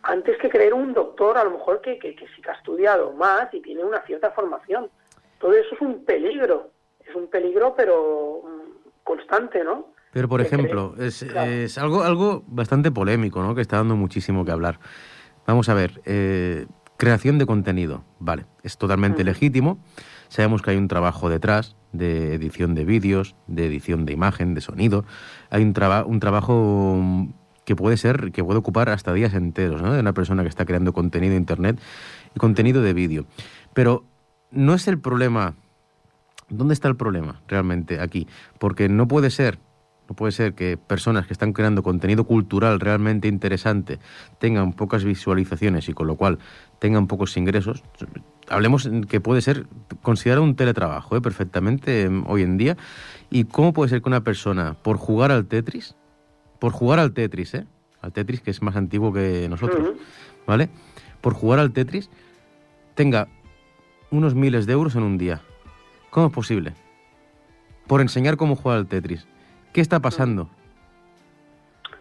[0.04, 3.54] antes que creer un doctor a lo mejor que, que, sí que ha estudiado más
[3.54, 4.90] y tiene una cierta formación.
[5.40, 6.70] Todo eso es un peligro,
[7.06, 9.99] es un peligro pero mm, constante, ¿no?
[10.12, 13.56] Pero, por ejemplo, es, es, algo, algo bastante polémico, ¿no?
[13.56, 14.80] Que está dando muchísimo que hablar.
[15.46, 16.68] Vamos a ver, eh,
[17.00, 19.80] Creación de contenido, vale, es totalmente legítimo.
[20.28, 24.60] Sabemos que hay un trabajo detrás de edición de vídeos, de edición de imagen, de
[24.60, 25.06] sonido.
[25.50, 25.74] Hay un,
[26.08, 27.02] un trabajo
[27.64, 29.94] que puede ser, que puede ocupar hasta días enteros, ¿no?
[29.94, 31.80] De una persona que está creando contenido de internet
[32.36, 33.26] y contenido de vídeo.
[33.74, 34.04] Pero
[34.52, 35.56] no es el problema.
[36.50, 38.28] ¿Dónde está el problema realmente aquí?
[38.60, 39.58] Porque no puede ser
[40.10, 44.00] no puede ser que personas que están creando contenido cultural realmente interesante
[44.40, 46.40] tengan pocas visualizaciones y con lo cual
[46.80, 47.84] tengan pocos ingresos.
[48.48, 49.68] Hablemos que puede ser
[50.02, 51.22] considerado un teletrabajo ¿eh?
[51.22, 52.76] perfectamente em, hoy en día.
[53.30, 55.96] ¿Y cómo puede ser que una persona, por jugar al Tetris,
[56.58, 57.68] por jugar al Tetris, ¿eh?
[58.02, 59.96] al Tetris que es más antiguo que nosotros,
[60.48, 60.70] ¿vale?
[61.22, 62.10] Por jugar al Tetris,
[62.96, 63.28] tenga
[64.10, 65.42] unos miles de euros en un día.
[66.10, 66.74] ¿Cómo es posible?
[67.86, 69.28] Por enseñar cómo jugar al Tetris.
[69.80, 70.50] ¿Qué está pasando?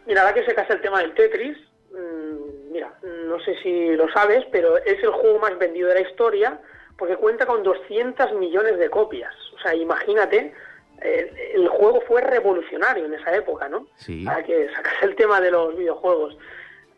[0.04, 1.56] Mira, ahora que se casa el tema del Tetris,
[1.92, 2.92] mm, mira,
[3.28, 6.60] no sé si lo sabes, pero es el juego más vendido de la historia
[6.96, 9.32] porque cuenta con 200 millones de copias.
[9.54, 10.52] O sea, imagínate,
[11.00, 13.86] el juego fue revolucionario en esa época, ¿no?
[13.94, 14.24] Sí.
[14.24, 16.36] Para que sacase el tema de los videojuegos.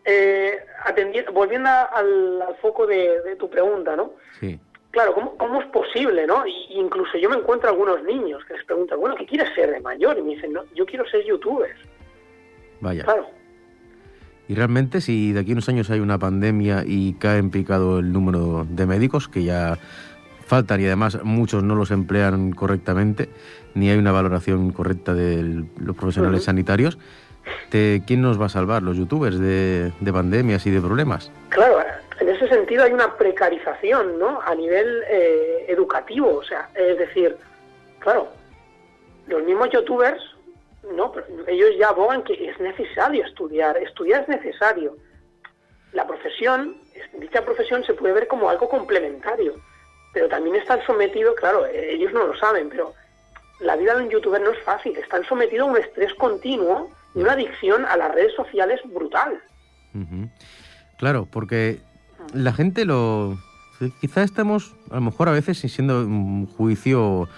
[0.07, 0.65] Eh,
[1.35, 4.15] volviendo al, foco de, de, tu pregunta, ¿no?
[4.41, 4.59] Sí
[4.91, 6.45] claro, ¿cómo, es posible, no?
[6.71, 10.19] incluso yo me encuentro algunos niños que les preguntan, bueno, ¿qué quieres ser de mayor?
[10.19, 11.71] Y me dicen, no, yo quiero ser youtuber.
[12.81, 13.05] Vaya.
[13.05, 13.27] Claro.
[14.49, 18.01] Y realmente, si de aquí a unos años hay una pandemia y cae en picado
[18.01, 19.79] el número de médicos, que ya
[20.45, 23.29] faltan y además muchos no los emplean correctamente,
[23.75, 26.99] ni hay una valoración correcta de los profesionales sanitarios,
[27.71, 28.83] ¿quién nos va a salvar?
[28.83, 31.31] ¿Los youtubers de, de pandemias y de problemas?
[31.51, 31.79] Claro,
[32.79, 34.41] hay una precarización, ¿no?
[34.43, 37.37] A nivel eh, educativo, o sea, es decir,
[37.99, 38.29] claro,
[39.27, 40.23] los mismos youtubers,
[40.95, 41.13] no,
[41.47, 44.97] ellos ya abogan que es necesario estudiar, estudiar es necesario.
[45.93, 46.77] La profesión,
[47.15, 49.57] dicha profesión se puede ver como algo complementario,
[50.13, 52.95] pero también están sometidos, claro, ellos no lo saben, pero
[53.61, 57.21] la vida de un youtuber no es fácil, están sometidos a un estrés continuo y
[57.21, 59.41] una adicción a las redes sociales brutal.
[60.99, 61.81] Claro, porque
[62.35, 63.39] la gente lo...
[64.01, 67.29] Quizá estamos, a lo mejor a veces, siendo un juicio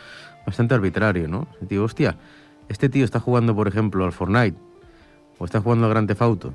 [0.44, 1.46] bastante arbitrario, ¿no?
[1.60, 2.16] Digo, hostia,
[2.68, 4.56] este tío está jugando, por ejemplo, al Fortnite,
[5.38, 6.54] o está jugando al Grand Theft Auto,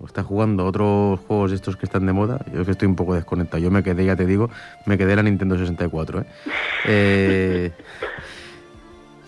[0.00, 2.40] o está jugando a otros juegos estos que están de moda.
[2.54, 3.62] Yo que estoy un poco desconectado.
[3.62, 4.48] Yo me quedé, ya te digo,
[4.86, 6.24] me quedé en la Nintendo 64, ¿eh?
[6.86, 7.72] eh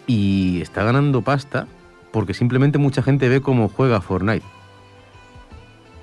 [0.07, 1.69] y está ganando pasta
[2.11, 4.45] porque simplemente mucha gente ve cómo juega Fortnite.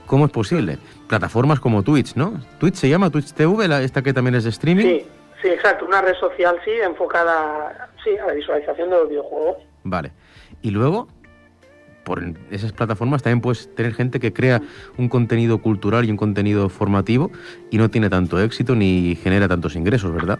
[0.08, 0.78] ¿Cómo es posible?
[1.08, 2.42] Plataformas como Twitch, ¿no?
[2.60, 4.84] Twitch se llama Twitch TV, la, esta que también es de streaming.
[4.84, 5.08] Sí,
[5.42, 9.58] sí, exacto, una red social, sí, enfocada sí, a la visualización de los videojuegos.
[9.84, 10.12] Vale.
[10.62, 11.08] Y luego,
[12.04, 14.62] por esas plataformas también puedes tener gente que crea
[14.98, 17.32] un contenido cultural y un contenido formativo
[17.70, 20.40] y no tiene tanto éxito ni genera tantos ingresos, ¿verdad?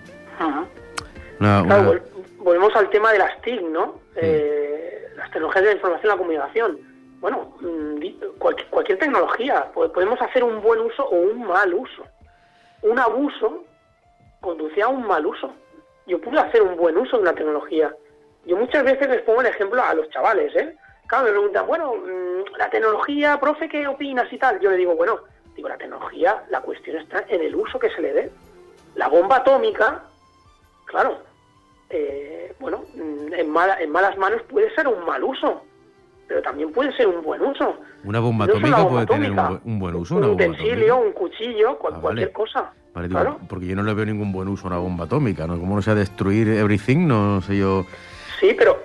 [1.38, 2.02] Claro,
[2.40, 4.00] volvemos al tema de las TIC, ¿no?
[4.16, 6.97] Eh, las tecnologías de la información y la comunicación.
[7.20, 12.04] Bueno, mm, cualquier, tecnología, podemos hacer un buen uso o un mal uso.
[12.84, 13.64] Un abuso
[14.40, 15.52] conduce a un mal uso.
[16.06, 17.94] Yo pude hacer un buen uso de una tecnología.
[18.46, 20.76] Yo muchas veces les pongo el ejemplo a los chavales, ¿eh?
[21.08, 24.60] Claro, me preguntan, bueno, mm, la tecnología, profe, ¿qué opinas y tal?
[24.60, 25.20] Yo le digo, bueno,
[25.56, 28.32] digo, la tecnología, la cuestión está en el uso que se le dé.
[28.96, 30.04] La bomba atómica,
[30.86, 31.20] claro,
[31.90, 35.64] eh, bueno, mm, en, en malas manos puede ser un mal uso,
[36.28, 37.78] pero también puede ser un buen uso.
[38.04, 39.32] Una bomba atómica puede tener
[39.64, 40.18] un, buen uso.
[40.18, 42.72] Un utensilio, un cuchillo, ah, cualquier cosa.
[43.48, 45.60] Porque yo no le veo ningún buen uso a una bomba atómica, ¿no?
[45.60, 47.86] Como no sea destruir everything, no sé yo.
[48.40, 48.80] Sí, pero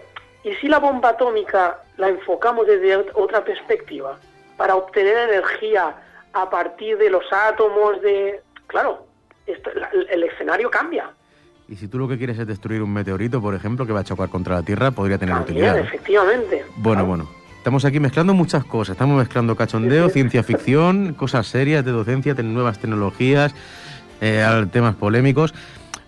[0.45, 4.19] ¿y si la bomba atómica la enfocamos desde otra perspectiva?
[4.57, 5.97] Para obtener energía
[6.33, 8.41] a partir de los átomos de...
[8.67, 9.07] Claro,
[9.47, 11.11] el escenario cambia.
[11.73, 14.05] Y si tú lo que quieres es destruir un meteorito, por ejemplo, que va a
[14.05, 15.79] chocar contra la Tierra, podría tener utilidad.
[15.79, 16.67] efectivamente.
[16.77, 17.31] Bueno, bueno.
[17.57, 18.93] Estamos aquí mezclando muchas cosas.
[18.93, 23.55] Estamos mezclando cachondeo, ciencia ficción, cosas serias de docencia, nuevas tecnologías,
[24.21, 25.55] eh, temas polémicos.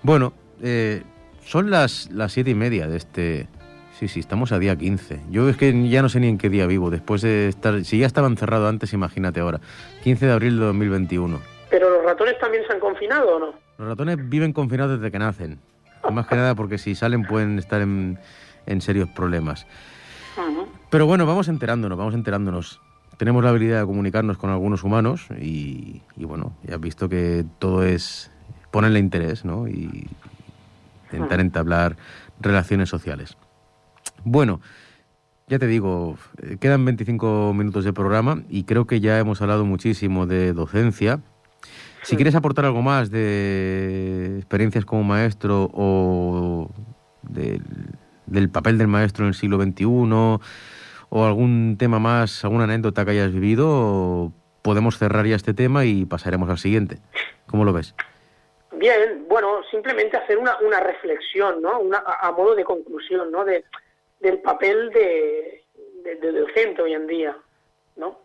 [0.03, 1.03] Bueno, eh,
[1.47, 3.49] son las, las siete y media de este...
[3.99, 5.21] Sí, sí, estamos a día 15.
[5.31, 6.91] Yo es que ya no sé ni en qué día vivo.
[6.91, 7.83] Después de estar...
[7.87, 9.61] Si ya estaba encerrado antes, imagínate ahora.
[10.03, 11.41] 15 de abril de 2021.
[11.71, 13.64] ¿Pero los ratones también se han confinado o no?
[13.79, 15.59] Los ratones viven confinados desde que nacen.
[16.13, 18.19] Más que nada porque si salen pueden estar en,
[18.81, 19.67] serios problemas.
[20.91, 22.81] Pero bueno, vamos enterándonos, vamos enterándonos.
[23.17, 27.85] Tenemos la habilidad de comunicarnos con algunos humanos y, bueno, ya has visto que todo
[27.85, 28.31] es
[28.71, 29.69] ponerle interés, ¿no?
[29.69, 30.09] Y
[31.05, 31.97] intentar entablar
[32.41, 33.37] relaciones sociales.
[34.25, 34.61] Bueno,
[35.47, 36.17] ya te digo,
[36.59, 41.21] quedan 25 minutos de programa y creo que ya hemos hablado muchísimo de docencia,
[42.05, 46.71] si quieres aportar algo más de experiencias como maestro o
[47.23, 53.13] del, papel del maestro en el siglo XXI o algún tema más, alguna anécdota que
[53.13, 56.99] hayas vivido, podemos cerrar ya este tema y pasaremos al siguiente.
[57.47, 57.95] ¿Cómo lo ves?
[58.73, 61.81] Bien, bueno, simplemente hacer una, una reflexión, ¿no?
[61.81, 63.45] Una, a, modo de conclusión, ¿no?
[63.45, 63.65] De,
[64.21, 65.65] del papel de,
[66.03, 67.37] de, de docente hoy en día,
[67.97, 68.24] ¿no?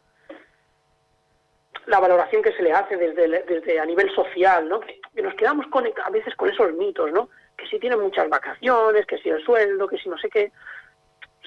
[1.85, 4.79] La valoración que se le hace desde, desde a nivel social, ¿no?
[4.79, 7.29] Que, nos quedamos con, a veces con esos mitos, ¿no?
[7.57, 10.51] Que si tienen muchas vacaciones, que si el sueldo, que si no sé qué,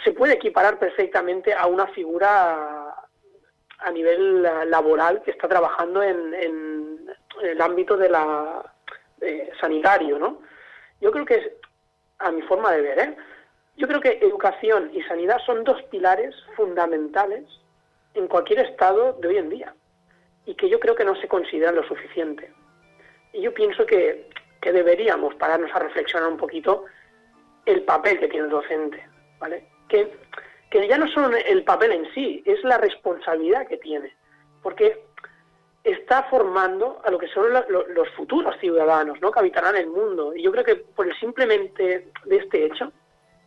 [0.05, 2.95] se puede equiparar perfectamente a una figura
[3.79, 7.09] a nivel laboral que está trabajando en,
[7.43, 8.63] el ámbito de la
[9.61, 10.43] sanitario, ¿no?
[11.01, 11.53] Yo creo que es,
[12.19, 13.17] a mi forma de ver, ¿eh?
[13.77, 17.45] Yo creo que educación y sanidad son dos pilares fundamentales
[18.15, 19.75] en cualquier estado de hoy en día
[20.47, 22.53] y que yo creo que no se considera lo suficiente.
[23.33, 24.29] Y yo pienso que,
[24.61, 26.85] que deberíamos pararnos a reflexionar un poquito
[27.67, 29.07] el papel que tiene el docente,
[29.39, 29.69] ¿vale?
[29.89, 30.13] Que,
[30.71, 34.15] que ya no solo el papel en sí, es la responsabilidad que tiene,
[34.63, 35.05] porque
[35.85, 39.33] está formando a lo que son los futuros ciudadanos, ¿no?
[39.33, 40.35] Que habitarán el mundo.
[40.35, 42.93] Y yo creo que por el simplemente de este hecho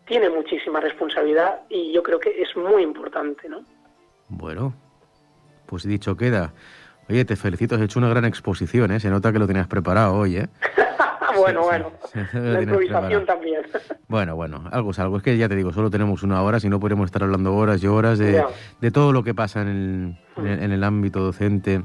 [0.05, 3.63] tiene muchísima responsabilidad y yo creo que es muy importante, ¿no?
[4.27, 4.73] Bueno,
[5.65, 6.53] pues dicho queda.
[7.09, 8.99] Oye, te felicito, has hecho una gran exposición, ¿eh?
[8.99, 10.47] Se nota que lo tenías preparado hoy, ¿eh?
[11.37, 11.91] bueno, bueno.
[12.33, 13.61] La improvisación también.
[14.07, 15.17] bueno, bueno, algo es algo.
[15.17, 17.83] Es que ya te digo, solo tenemos una hora, si no podríamos estar hablando horas
[17.83, 18.43] y horas de,
[18.81, 21.83] de todo lo que pasa en el, en el ámbito docente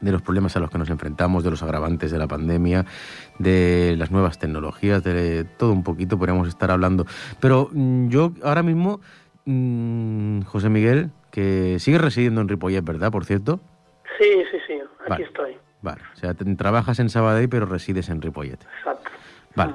[0.00, 2.84] de los problemas a los que nos enfrentamos, de los agravantes de la pandemia,
[3.38, 7.06] de las nuevas tecnologías, de todo un poquito podríamos estar hablando.
[7.40, 9.00] Pero mm, yo ahora mismo,
[9.46, 13.10] mm, José Miguel, que sigue residiendo en Ripollet, ¿verdad?
[13.10, 13.60] Por cierto.
[14.18, 14.74] Sí, sí, sí,
[15.08, 15.56] aquí estoy.
[15.82, 18.58] Vale, o sea, trabajas en Sabadell pero resides en Ripollet.
[18.78, 19.10] Exacto.
[19.54, 19.74] Vale.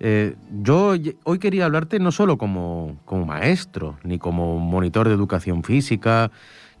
[0.00, 5.62] Eh, yo hoy quería hablarte no solo como, como maestro, ni como monitor de educación
[5.62, 6.30] física,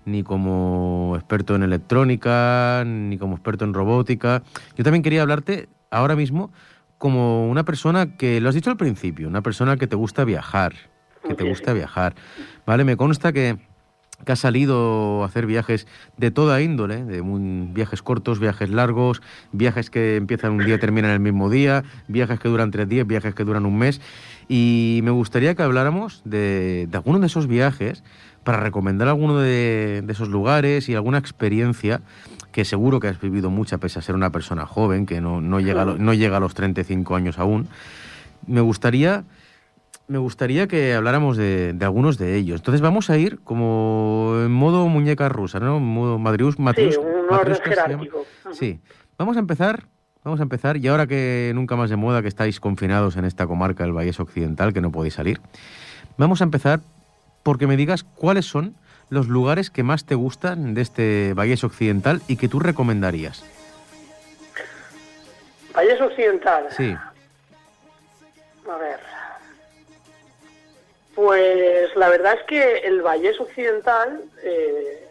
[0.04, 4.42] ni como experto en electrónica, ni como experto en robótica.
[4.76, 6.50] Yo también quería hablarte ahora mismo
[6.98, 10.72] como una persona que, lo has dicho al principio, una persona que te gusta viajar,
[11.26, 12.14] que te gusta viajar.
[12.66, 13.58] Vale, me consta que
[14.24, 17.22] que ha salido a hacer viajes de toda índole, de
[17.72, 22.38] viajes cortos, viajes largos, viajes que empiezan un día y terminan el mismo día, viajes
[22.40, 24.00] que duran tres días, viajes que duran un mes.
[24.48, 28.02] Y me gustaría que habláramos de, de alguno de esos viajes
[28.44, 32.00] para recomendar alguno de, esos lugares y alguna experiencia
[32.50, 35.60] que seguro que has vivido mucha pese a ser una persona joven, que no, no,
[35.60, 37.68] llega, a no llega a los 35 años aún.
[38.46, 39.24] Me gustaría
[40.12, 42.60] me gustaría que habláramos de, algunos de ellos.
[42.60, 45.78] Entonces vamos a ir como en modo muñeca rusa, ¿no?
[45.78, 46.60] En modo Madrius, sí,
[46.98, 48.26] un orden jerárquico.
[48.52, 48.78] Sí.
[49.16, 49.84] Vamos a empezar,
[50.22, 53.46] vamos a empezar, y ahora que nunca más de moda que estáis confinados en esta
[53.46, 55.40] comarca del Valle Occidental, que no podéis salir,
[56.18, 56.80] vamos a empezar
[57.42, 58.74] porque me digas cuáles son
[59.08, 63.44] los lugares que más te gustan de este Valles Occidental y que tú recomendarías.
[65.74, 66.66] Valles Occidental.
[66.70, 66.94] Sí.
[68.70, 69.21] A ver.
[71.14, 75.06] Pues la verdad es que el Valles Occidental, eh,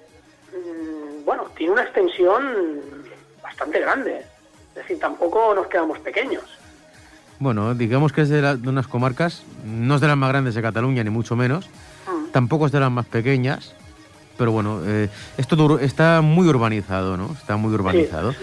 [0.51, 2.81] mm, bueno, tiene una extensión
[3.43, 4.21] bastante grande.
[4.69, 6.43] Es decir, tampoco nos quedamos pequeños.
[7.39, 10.61] Bueno, digamos que es de, de unas comarcas, no es de las más grandes de
[10.61, 11.67] Cataluña, ni mucho menos,
[12.07, 12.31] mm.
[12.31, 13.75] tampoco es de las más pequeñas,
[14.41, 17.31] pero bueno, eh, esto está muy urbanizado, ¿no?
[17.31, 18.33] Está muy urbanizado.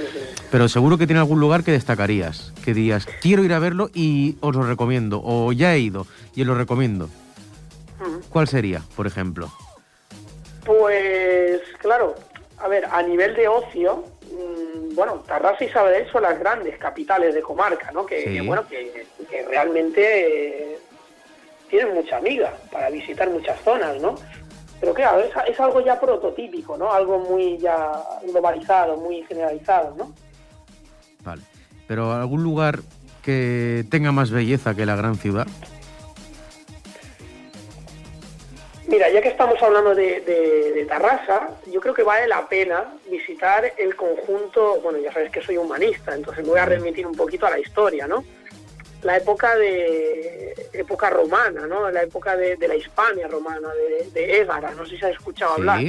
[0.49, 4.37] Pero seguro que tiene algún lugar que destacarías, que dirías, quiero ir a verlo y
[4.39, 7.09] os lo recomiendo, o ya he ido y os lo recomiendo.
[8.31, 9.51] ¿Cuál sería, por ejemplo?
[10.65, 12.15] Pues, claro,
[12.59, 17.35] a ver, a nivel de ocio, mm, bueno, Tarrasa y Sabadell son las grandes capitales
[17.35, 18.05] de comarca, ¿no?
[18.05, 19.07] Que, bueno, que,
[19.49, 20.79] realmente eh,
[21.71, 24.17] tienen mucha amiga para visitar muchas zonas, ¿no?
[24.81, 26.93] Pero claro, es, es, algo ya prototípico, ¿no?
[26.93, 27.91] Algo muy ya
[28.25, 30.13] globalizado, muy generalizado, ¿no?
[31.25, 31.43] Vale.
[31.87, 32.81] Pero algún lugar
[33.23, 35.47] que tenga más belleza que la gran ciudad.
[38.89, 42.95] Mira, ya que estamos hablando de, de, de, Tarrasa, yo creo que vale la pena
[43.09, 47.15] visitar el conjunto, bueno, ya sabes que soy humanista, entonces me voy a remitir un
[47.15, 48.25] poquito a la historia, ¿no?
[49.03, 51.91] la época de época romana, ¿no?
[51.91, 53.69] La época de, la Hispania romana,
[54.13, 55.81] de, Égara, no sé si has escuchado hablar.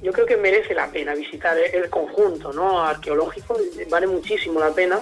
[0.00, 2.84] Yo creo que merece la pena visitar el conjunto, ¿no?
[2.84, 3.56] Arqueológico,
[3.90, 5.00] vale muchísimo la pena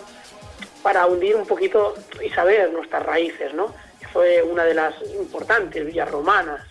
[0.82, 3.74] para hundir un poquito y saber nuestras raíces, ¿no?
[4.16, 6.62] Fue una de las importantes villas romanas,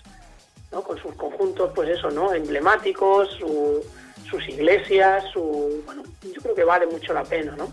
[0.72, 0.82] ¿no?
[0.82, 2.34] Con sus conjuntos, pues eso, ¿no?
[2.34, 7.72] Emblemáticos, sus iglesias, su, bueno, yo creo que vale mucho la pena, ¿no?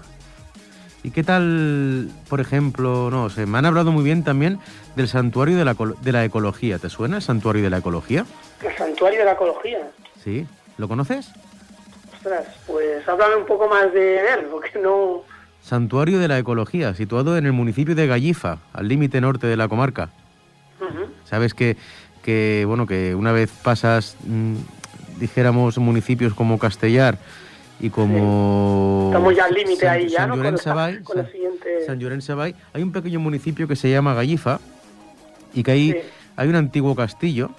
[1.03, 4.61] ¿Y qué tal, por ejemplo, no sé, me han hablado muy bien también
[4.95, 6.79] del santuario de la, de la ecología.
[6.79, 8.27] ¿Te suena el santuario de la ecología?
[8.63, 9.91] ¿El santuario de la ecología?
[10.23, 11.33] Sí, ¿lo conoces?
[12.15, 15.23] Ostras, pues háblame un poco más de él, porque no...
[15.63, 19.69] Santuario de la Ecología, situado en el municipio de Gallifa, al límite norte de la
[19.69, 20.11] comarca.
[21.25, 21.77] Sabes que,
[22.23, 24.57] que, bueno, que una vez pasas, mm,
[25.19, 27.19] dijéramos, municipios como Castellar,
[27.83, 29.09] y como...
[29.09, 30.37] Estamos ya al límite ahí ya, ¿no?
[30.57, 31.05] San,
[31.85, 34.61] San Llorenç Savall, hay un pequeño municipio que se llama Gallifa
[35.53, 35.97] y que ahí
[36.37, 37.51] hay un antiguo castillo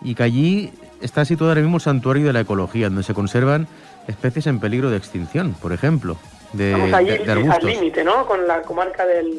[0.00, 3.68] y que allí está situado ahora mismo el santuario de la ecología, donde se conservan
[4.06, 6.16] especies en peligro de extinción, por ejemplo,
[6.52, 8.26] de, Estamos al límite, ¿no?
[8.26, 9.32] Con la comarca del,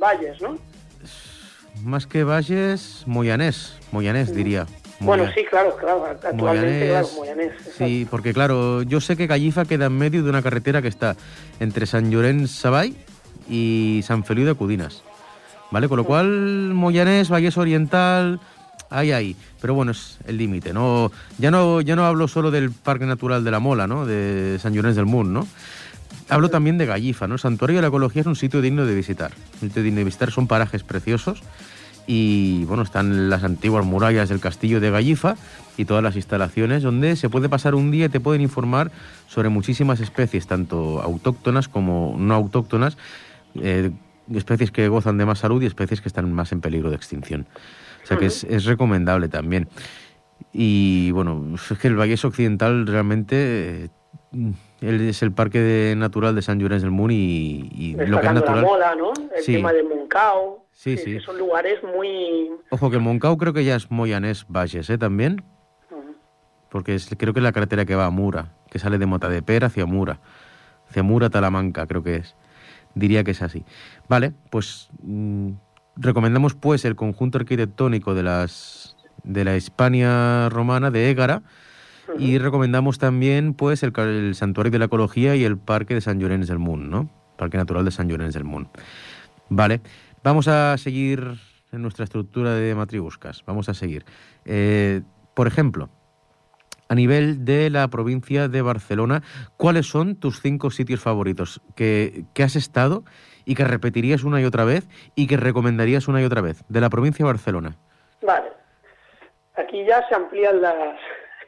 [0.00, 0.58] Valles, ¿no?
[1.84, 4.66] Más que Valles, Moyanés, Moyanés diría.
[5.00, 7.52] Bueno, sí, claro, claro, actualmente, claro, Moyanés.
[7.76, 11.16] Sí, porque claro, yo sé que Gallifa queda en medio de una carretera que está
[11.60, 12.94] entre San Llorenç Savall
[13.48, 15.02] y San Feliu de Cudinas,
[15.70, 15.88] ¿vale?
[15.88, 16.28] Con lo cual,
[16.74, 18.40] Moyanés, Valles Oriental,
[18.90, 19.36] ahí, ahí.
[19.60, 21.10] Pero bueno, es el límite, ¿no?
[21.38, 24.06] Ya no, ya no hablo solo del Parque Natural de la Mola, ¿no?
[24.06, 25.46] De San Llorenç del Munt, ¿no?
[26.32, 27.36] Hablo también de Gallifa, ¿no?
[27.36, 29.32] Santuario de la Ecología es un sitio digno de visitar.
[29.60, 31.42] Un sitio digno de visitar, son parajes preciosos
[32.06, 35.36] y bueno, están las antiguas murallas del castillo de Gallifa
[35.76, 38.90] y todas las instalaciones donde se puede pasar un día y te pueden informar
[39.28, 42.96] sobre muchísimas especies, tanto autóctonas como no autóctonas,
[43.56, 43.90] eh,
[44.34, 47.46] especies que gozan de más salud y especies que están más en peligro de extinción.
[48.02, 49.68] O sea que es, recomendable también.
[50.50, 53.90] Y bueno, es que el Valle Occidental realmente
[54.80, 58.66] es el parque natural de San Llorenç del Munt y, lo que es natural.
[58.78, 59.12] La ¿no?
[59.36, 60.66] El tema de Moncao.
[60.72, 61.20] Sí, sí.
[61.20, 62.50] son lugares muy...
[62.70, 64.98] Ojo, que Moncao creo que ya es Moyanés Valles, ¿eh?
[64.98, 65.44] También.
[66.70, 69.42] Porque creo que es la carretera que va a Mura, que sale de Mota de
[69.42, 70.20] Pera hacia Mura.
[70.88, 72.34] Hacia Mura, Talamanca, creo que es.
[72.94, 73.64] Diría que es así.
[74.08, 75.50] Vale, pues mm,
[75.96, 81.42] recomendamos pues el conjunto arquitectónico de las de la Hispania romana de Égara
[82.18, 86.18] y recomendamos también pues el, el, santuario de la ecología y el parque de San
[86.18, 87.08] Llorenç del Munt, ¿no?
[87.36, 88.68] Parque natural de San Llorenç del Munt.
[89.48, 89.80] Vale.
[90.22, 91.38] Vamos a seguir
[91.72, 93.44] en nuestra estructura de matriuscas.
[93.44, 94.04] Vamos a seguir.
[94.44, 95.02] Eh,
[95.34, 95.88] por ejemplo,
[96.88, 99.22] a nivel de la provincia de Barcelona,
[99.56, 103.04] ¿cuáles son tus cinco sitios favoritos que, has estado
[103.44, 106.80] y que repetirías una y otra vez y que recomendarías una y otra vez de
[106.80, 107.76] la provincia de Barcelona?
[108.20, 108.52] Vale.
[109.56, 110.76] Aquí ya se amplían las,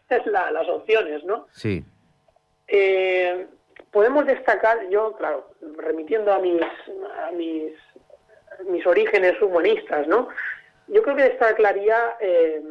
[0.08, 1.46] las opciones, ¿no?
[1.52, 1.84] Sí.
[2.68, 3.46] Eh,
[3.90, 7.72] podemos destacar, yo, claro, remitiendo a mis, a mis
[8.68, 10.28] mis orígenes humanistas, ¿no?
[10.88, 12.62] Yo creo que destacaría eh,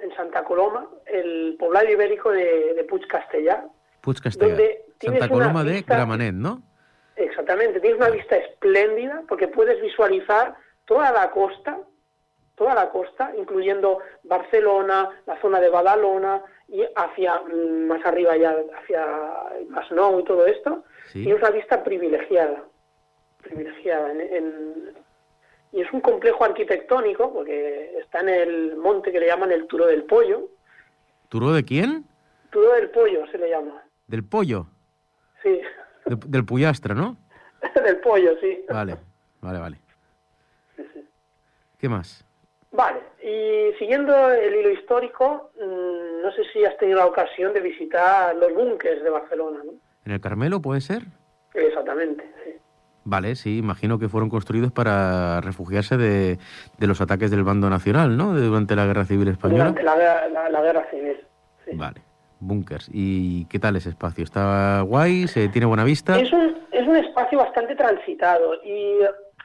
[0.00, 3.64] en Santa Coloma el poblado ibérico de, de Puig Castellar.
[4.00, 4.60] Puig Castellar.
[5.00, 6.62] Santa Coloma de Gramanet, ¿no?
[7.16, 10.54] Exactamente, tienes una vista espléndida porque puedes visualizar
[10.86, 11.78] toda la costa,
[12.54, 18.56] toda la costa, incluyendo Barcelona, la zona de Badalona y hacia mm, más arriba ya
[18.80, 19.06] hacia
[19.68, 22.64] Masnou y todo esto, tienes una vista privilegiada,
[23.42, 24.12] privilegiada
[25.72, 29.86] y es un complejo arquitectónico porque está en el monte que le llaman el Turo
[29.86, 30.48] del Pollo.
[31.28, 32.04] ¿Turo de quién?
[32.50, 33.82] Turo del Pollo se le llama.
[34.08, 34.66] ¿Del pollo?
[35.42, 35.60] Sí.
[36.06, 37.16] del Puyastra, ¿no?
[37.84, 38.64] del pollo, sí.
[38.68, 38.96] Vale,
[39.40, 39.76] vale, vale.
[41.78, 42.24] ¿Qué más?
[42.72, 47.60] Vale, y siguiendo el hilo histórico, mm, no sé si has tenido la ocasión de
[47.60, 49.72] visitar los búnkers de Barcelona, ¿no?
[50.04, 51.02] ¿En el Carmelo puede ser?
[51.54, 52.52] Exactamente, sí.
[53.04, 56.38] Vale, sí, imagino que fueron construidos para refugiarse de,
[56.78, 58.34] los ataques del bando nacional, ¿no?
[58.34, 59.72] Durante la Guerra Civil Española.
[59.72, 61.16] Durante la, Guerra Civil,
[61.64, 61.72] sí.
[61.74, 62.02] Vale,
[62.38, 62.88] búnkers.
[62.92, 64.22] ¿Y qué tal ese espacio?
[64.22, 65.26] ¿Está guay?
[65.26, 66.20] ¿Se tiene buena vista?
[66.20, 68.98] Es un, es un espacio bastante transitado y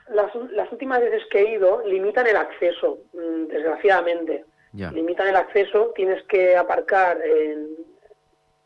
[0.10, 4.46] las, las últimas veces que he ido limitan el acceso, mm, desgraciadamente.
[4.74, 7.70] Limitan el acceso, tienes que aparcar en,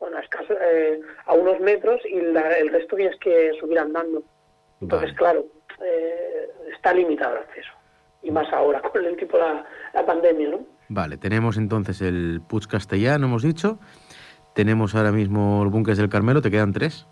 [0.00, 0.22] bueno, a,
[0.64, 4.24] eh, a unos metros y el resto tienes que subir andando.
[4.80, 5.46] Entonces, claro,
[5.84, 7.70] eh, está limitado el acceso.
[8.24, 9.64] Y más ahora, con el tipo la,
[9.94, 10.66] la pandemia, ¿no?
[10.88, 13.78] Vale, tenemos entonces el Puig Castellano, hemos dicho.
[14.56, 17.06] Tenemos ahora mismo el Búnker del Carmelo, ¿te quedan tres?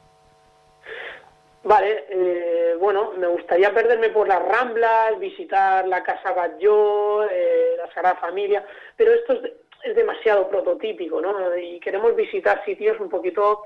[1.64, 7.92] Vale, eh, bueno, me gustaría perderme por las Ramblas, visitar la Casa Batlló, eh, la
[7.92, 8.64] Sagrada Familia,
[8.96, 11.56] pero esto es, demasiado prototípico, ¿no?
[11.56, 13.62] Y queremos visitar sitios un poquito,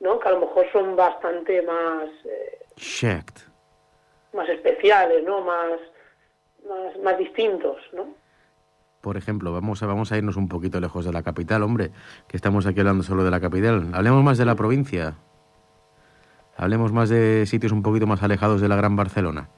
[0.00, 0.18] ¿no?
[0.18, 2.08] Que a lo mejor son bastante más...
[2.24, 2.58] Eh,
[4.32, 5.40] más especiales, ¿no?
[5.40, 5.80] Más,
[7.02, 8.14] más, distintos, ¿no?
[9.00, 11.90] Por ejemplo, vamos a, vamos a irnos un poquito lejos de la capital, hombre,
[12.28, 13.90] que estamos aquí hablando solo de la capital.
[13.92, 15.16] Hablemos más de la provincia.
[16.60, 19.48] Hablemos más de sitios un poquito más alejados de la Gran Barcelona.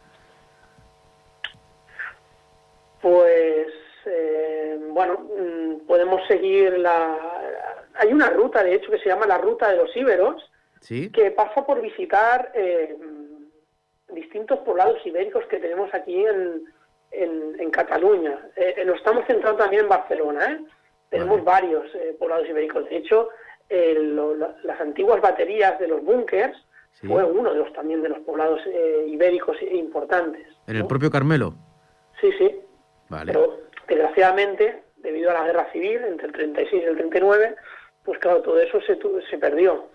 [3.00, 3.66] Pues,
[4.06, 7.18] eh, bueno, mm, podemos seguir la...
[7.94, 10.48] Hay una ruta, de hecho, que se llama la Ruta de los Íberos,
[10.80, 11.10] ¿Sí?
[11.10, 12.96] que pasa por visitar eh,
[14.14, 16.62] distintos poblados ibéricos que tenemos aquí en,
[17.10, 18.38] en, Cataluña.
[18.54, 20.60] Eh, nos estamos centrando también en Barcelona,
[21.10, 21.84] Tenemos varios
[22.18, 22.88] poblados ibéricos.
[22.88, 23.28] De hecho,
[23.68, 26.56] las antiguas baterías de los búnkers
[27.00, 30.46] fue uno de los también de los poblados eh, ibéricos importantes.
[30.66, 31.54] ¿En el propio Carmelo?
[32.20, 32.60] Sí, sí.
[33.08, 33.32] Vale.
[33.32, 37.56] Pero desgraciadamente, debido a la guerra civil entre el 36 y el 39,
[38.04, 38.98] pues claro, todo eso se,
[39.30, 39.88] se perdió.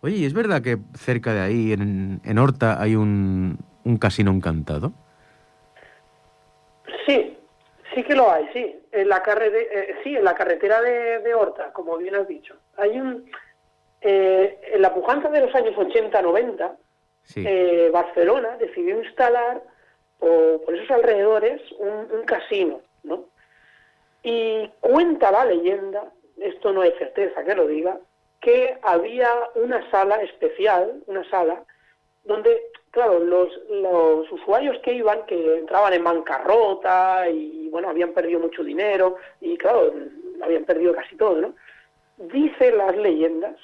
[0.00, 4.30] Oye, ¿y es verdad que cerca de ahí, en, en Horta, hay un, un casino
[4.30, 4.92] encantado?
[7.06, 7.36] Sí,
[7.94, 8.76] sí que lo hay, sí.
[8.92, 12.54] En la, carre eh, sí, en la carretera de, de Horta, como bien has dicho.
[12.76, 13.30] Hay un
[14.00, 16.76] eh, en la pujanza de los años 80-90,
[17.36, 19.62] eh, Barcelona decidió instalar
[20.18, 23.24] por, esos alrededores un, casino, ¿no?
[24.22, 27.98] Y cuenta la leyenda, esto no hay certeza que lo diga,
[28.40, 31.64] que había una sala especial, una sala,
[32.24, 38.40] donde, claro, los, los usuarios que iban, que entraban en bancarrota y, bueno, habían perdido
[38.40, 39.92] mucho dinero y, claro,
[40.42, 41.54] habían perdido casi todo, ¿no?
[42.18, 43.56] Dicen las leyendas,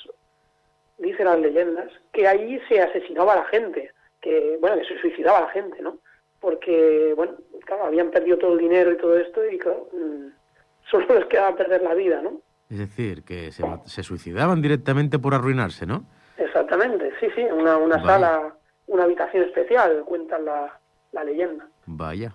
[0.98, 5.38] dicen las leyendas, que ahí se asesinaba a la gente, que, bueno, que se suicidaba
[5.38, 5.98] a la gente, ¿no?
[6.40, 7.34] Porque, bueno,
[7.64, 10.28] claro, habían perdido todo el dinero y todo esto y, claro, mm,
[10.90, 12.40] solo les quedaba perder la vida, ¿no?
[12.70, 16.04] Es decir, que se, suicidaban directamente por arruinarse, ¿no?
[16.36, 20.78] Exactamente, sí, sí, una, una sala, una habitación especial, cuentan la,
[21.12, 21.68] la leyenda.
[21.86, 22.34] Vaya.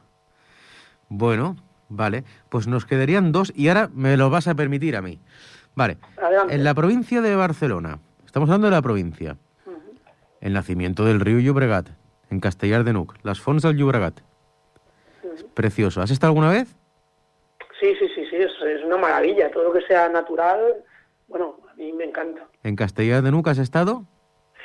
[1.10, 1.58] Bueno,
[1.90, 5.20] vale, pues nos quedarían dos y ahora me lo vas a permitir a mí.
[5.76, 5.98] Vale,
[6.50, 8.00] en la provincia de Barcelona,
[8.30, 9.38] Estamos hablando de la provincia.
[10.40, 11.88] El nacimiento del río Llobregat,
[12.30, 14.20] en Castellar de Nuc, las fonts del Llobregat.
[15.56, 16.00] precioso.
[16.00, 16.78] ¿Has estado alguna vez?
[17.80, 19.50] Sí, sí, sí, sí, es, una maravilla.
[19.50, 20.76] Todo lo que sea natural,
[21.28, 22.46] bueno, a mí me encanta.
[22.62, 24.04] ¿En Castellar de Nuc has estado?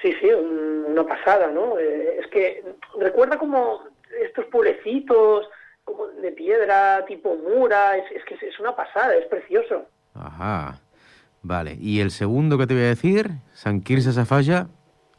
[0.02, 1.78] Sí, sí, una pasada, ¿no?
[1.78, 2.62] Eh, es que
[3.00, 3.80] recuerda como
[4.26, 5.48] estos pueblecitos
[5.84, 9.86] como de piedra, tipo mura, es, es que es una pasada, es precioso.
[10.12, 10.78] Ajá.
[11.44, 14.68] Vale, y el segundo que te voy a decir, San Quirze Safalla,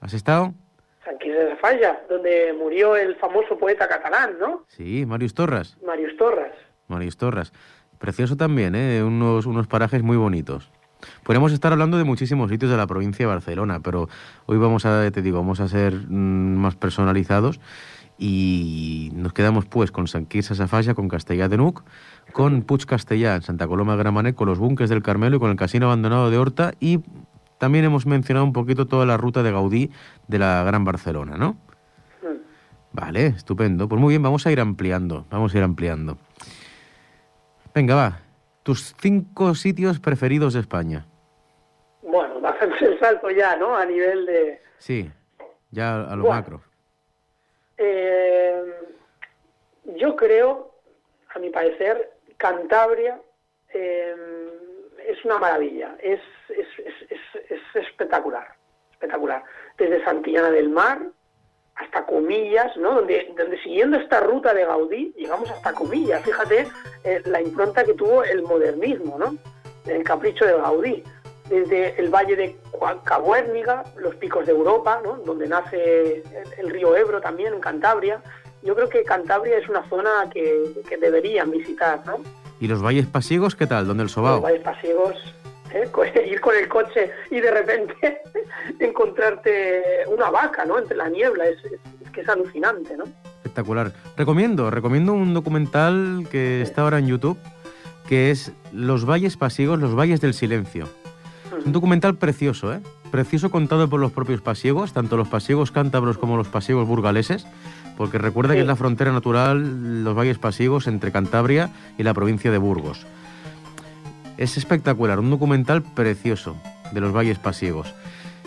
[0.02, 0.56] ¿has estado?
[1.04, 4.64] San Quirze Safalla, donde murió el famoso poeta catalán, ¿no?
[4.68, 5.78] Sí, Marius Torras.
[5.86, 6.52] Marius Torras.
[6.88, 7.54] Marius Torras.
[8.00, 9.04] Precioso también, ¿eh?
[9.04, 10.72] Unos, unos parajes muy bonitos.
[11.24, 14.10] Podemos estar hablando de muchísimos sitios de la provincia de Barcelona, pero
[14.48, 17.60] hoy vamos a, te digo, vamos a ser mm, más personalizados
[18.18, 21.84] Y nos quedamos pues con San Quirze Safalla, con Castellá de Nuc,
[22.32, 25.52] con Puig Castellá en Santa Coloma de Gramanet, con los búnques del Carmelo y con
[25.52, 27.02] el casino abandonado de Horta y
[27.58, 29.92] también hemos mencionado un poquito toda la ruta de Gaudí
[30.28, 31.54] de la Gran Barcelona, ¿no?
[32.22, 32.38] Mm.
[32.94, 33.88] Vale, estupendo.
[33.90, 36.18] Pues muy bien, vamos a ir ampliando, vamos a ir ampliando.
[37.74, 38.20] Venga, va.
[38.64, 41.06] Tus cinco sitios preferidos de España.
[42.02, 43.76] Bueno, bastante el salto ya, ¿no?
[43.76, 44.62] A nivel de...
[44.78, 45.10] Sí,
[45.72, 46.36] ya a lo Bueno.
[46.38, 46.62] macro.
[47.78, 48.64] Eh,
[49.98, 50.72] yo creo,
[51.34, 53.20] a mi parecer, Cantabria
[53.74, 54.16] eh,
[55.08, 56.20] es una maravilla, es,
[56.50, 58.48] es, es, es- es espectacular,
[58.92, 59.44] espectacular.
[59.78, 61.00] Desde Santillana del Mar
[61.76, 62.96] hasta Comillas, ¿no?
[62.96, 66.24] Donde, donde siguiendo esta ruta de Gaudí llegamos hasta Comillas.
[66.24, 66.68] Fíjate
[67.04, 69.36] eh, la impronta que tuvo el modernismo, ¿no?
[69.86, 71.04] El capricho de Gaudí.
[71.50, 72.56] Desde el valle de
[73.04, 75.18] Cabuérniga, los picos de Europa, ¿no?
[75.18, 76.24] Donde nace
[76.58, 78.22] el, río Ebro también, en Cantabria.
[78.64, 82.18] Yo creo que Cantabria es una zona que, que deberían visitar, ¿no?
[82.60, 83.86] ¿Y los valles pasiegos qué tal?
[83.86, 84.42] ¿Dónde el Los Sobao?
[84.42, 85.16] valles pasiegos,
[85.72, 85.88] ¿eh?
[86.32, 88.22] Ir con el coche y de repente
[88.80, 90.80] encontrarte una vaca, ¿no?
[90.80, 91.58] Entre la niebla, es
[92.12, 93.04] que es alucinante, ¿no?
[93.44, 93.92] Espectacular.
[94.18, 97.38] Recomiendo, recomiendo un documental que está ahora en YouTube,
[98.08, 100.88] que es Los valles pasiegos, los valles del silencio.
[101.66, 102.80] Un documental precioso, ¿eh?
[103.12, 107.48] Precioso contado por los propios pasiegos, tanto los pasiegos cántabros como los pasiegos burgaleses,
[107.98, 108.58] porque recuerda Sí.
[108.58, 113.06] que es la frontera natural, los valles pasiegos, entre Cantabria y la provincia de Burgos.
[114.38, 116.56] Es espectacular, un documental precioso
[116.92, 117.94] de los valles pasiegos.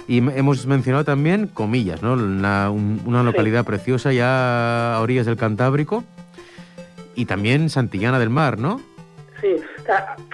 [0.06, 2.12] Y hemos mencionado también Comillas, ¿no?
[2.14, 6.04] Una, un- una localidad preciosa ya a orillas del Cantábrico.
[7.14, 8.80] Y también Santillana del Mar, ¿no?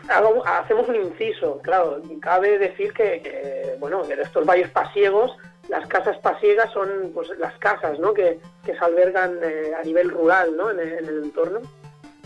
[0.08, 5.30] Hago- hacemos un inciso, claro, cabe decir que, que, bueno, de estos valles pasiegos,
[5.68, 8.12] las casas pasiegas son pues las casas, ¿no?
[8.12, 10.70] Que, que se albergan eh, a nivel rural, ¿no?
[10.70, 11.60] En el, en el entorno,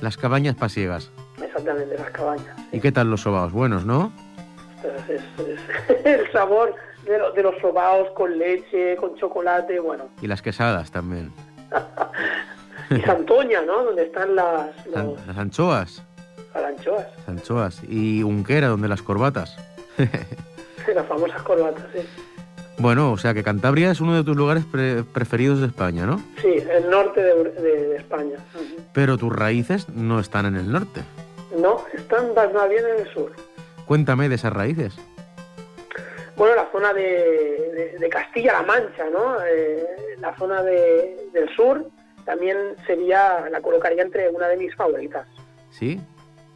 [0.01, 1.11] Las cabañas pasiegas.
[1.43, 2.57] exactamente, las cabañas.
[2.73, 3.53] ¿Y qué tal los sobaos?
[3.53, 4.13] Buenos, ¿no?
[5.09, 5.21] Es-
[5.89, 6.75] es el sabor
[7.05, 10.09] de, lo- de los sobaos con leche, con chocolate, bueno.
[10.23, 11.33] Y las quesadas también.
[12.91, 13.85] Y Santoña, ¿no?
[13.85, 16.03] Donde están las, San- los- las anchoas.
[16.55, 17.83] Las anchoas, anchoas.
[17.89, 19.57] Y Unquera, donde las corbatas.
[20.95, 22.01] las famosas corbatas, sí.
[22.81, 26.23] Bueno, o sea que Cantabria es uno de tus lugares pre- preferidos de España, ¿no?
[26.41, 28.37] Sí, el norte de, de- de España.
[28.93, 31.03] Pero tus raíces no están en el norte.
[31.59, 33.33] No, están más bien en el sur.
[33.87, 34.95] Cuéntame de esas raíces.
[36.37, 39.37] Bueno, la zona de, Castilla-La Mancha, ¿no?
[39.45, 39.85] Eh,
[40.21, 41.85] la zona de- del sur
[42.25, 45.27] también sería, la colocaría entre una de mis favoritas.
[45.71, 46.01] ¿Sí?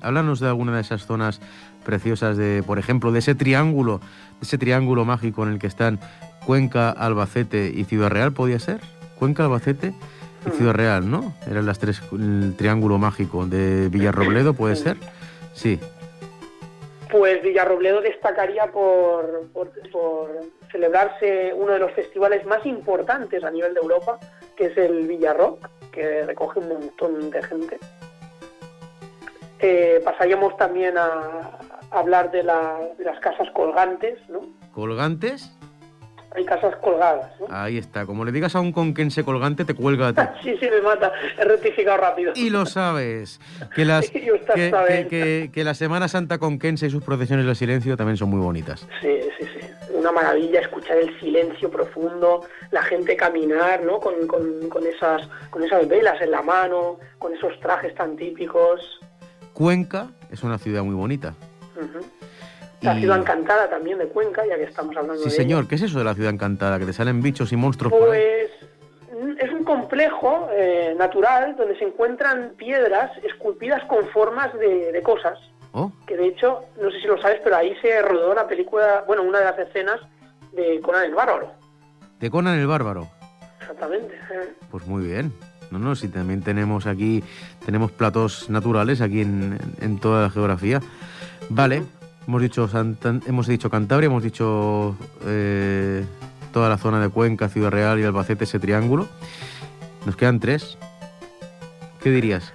[0.02, 1.40] Háblanos de alguna de esas zonas
[1.84, 6.00] preciosas de, por ejemplo, de ese triángulo, de ese triángulo mágico en el que están
[6.46, 8.80] Cuenca, Albacete y Ciudad Real, ¿podía ser?
[9.18, 9.94] Cuenca, Albacete
[10.46, 11.34] y Ciudad Real, ¿no?
[11.48, 14.96] Eran las tres, el triángulo mágico de Villarrobledo, ¿puede ser?
[15.54, 15.78] Sí.
[17.10, 20.30] Pues Villarrobledo destacaría por, por, por
[20.72, 24.18] celebrarse uno de los festivales más importantes a nivel de Europa,
[24.56, 27.78] que es el Villarrock, que recoge un montón de gente.
[29.62, 31.04] Eh, pasaríamos también a,
[31.90, 34.40] a hablar de, la- de las casas colgantes, ¿no?
[34.74, 35.56] ¿Colgantes?
[36.34, 37.46] Hay casas colgadas, ¿no?
[37.50, 38.06] Ahí está.
[38.06, 40.22] Como le digas a un conquense colgante, te cuelga a ti.
[40.42, 41.12] Sí, sí, me mata.
[41.38, 42.32] He rectificado rápido.
[42.34, 43.38] Y lo sabes.
[43.76, 44.20] Que, las, Sí,
[44.54, 45.06] que, sabe.
[45.06, 48.40] que- que- que la Semana Santa conquense y sus procesiones del silencio también son muy
[48.40, 48.86] bonitas.
[49.02, 49.66] Sí, sí, sí.
[49.94, 54.00] Una maravilla escuchar el silencio profundo, la gente caminar, ¿no?
[54.00, 58.80] Con, con, con esas, con esas velas en la mano, con esos trajes tan típicos.
[59.52, 61.34] Cuenca es una ciudad muy bonita.
[62.80, 65.60] La Y- ciudad encantada también de Cuenca, ya que estamos hablando Sí, de señor.
[65.60, 65.68] ella.
[65.68, 66.78] ¿Qué es eso de la ciudad encantada?
[66.80, 68.20] Que te salen bichos y monstruos por ahí.
[68.20, 74.90] Pues mm, es un complejo eh, natural donde se encuentran piedras esculpidas con formas de,
[74.90, 75.38] de cosas.
[75.74, 79.04] Oh, que de hecho, no sé si lo sabes, pero ahí se rodó la película,
[79.06, 80.00] bueno, una de las escenas
[80.52, 81.52] de Conan el Bárbaro.
[82.18, 83.08] de Conan el Bárbaro.
[83.60, 84.14] Exactamente.
[84.34, 84.52] eh.
[84.70, 85.32] Pues muy bien.
[85.72, 87.24] No, no, si también tenemos aquí,
[87.64, 90.80] tenemos platos naturales aquí en, en toda la geografía.
[91.48, 91.82] Vale,
[92.28, 94.94] hemos dicho, Santan- hemos dicho Cantabria, hemos dicho
[95.24, 96.04] eh,
[96.52, 99.08] toda la zona de Cuenca, Ciudad Real y Albacete, ese triángulo.
[100.04, 100.76] Nos quedan tres.
[102.02, 102.52] ¿Qué dirías?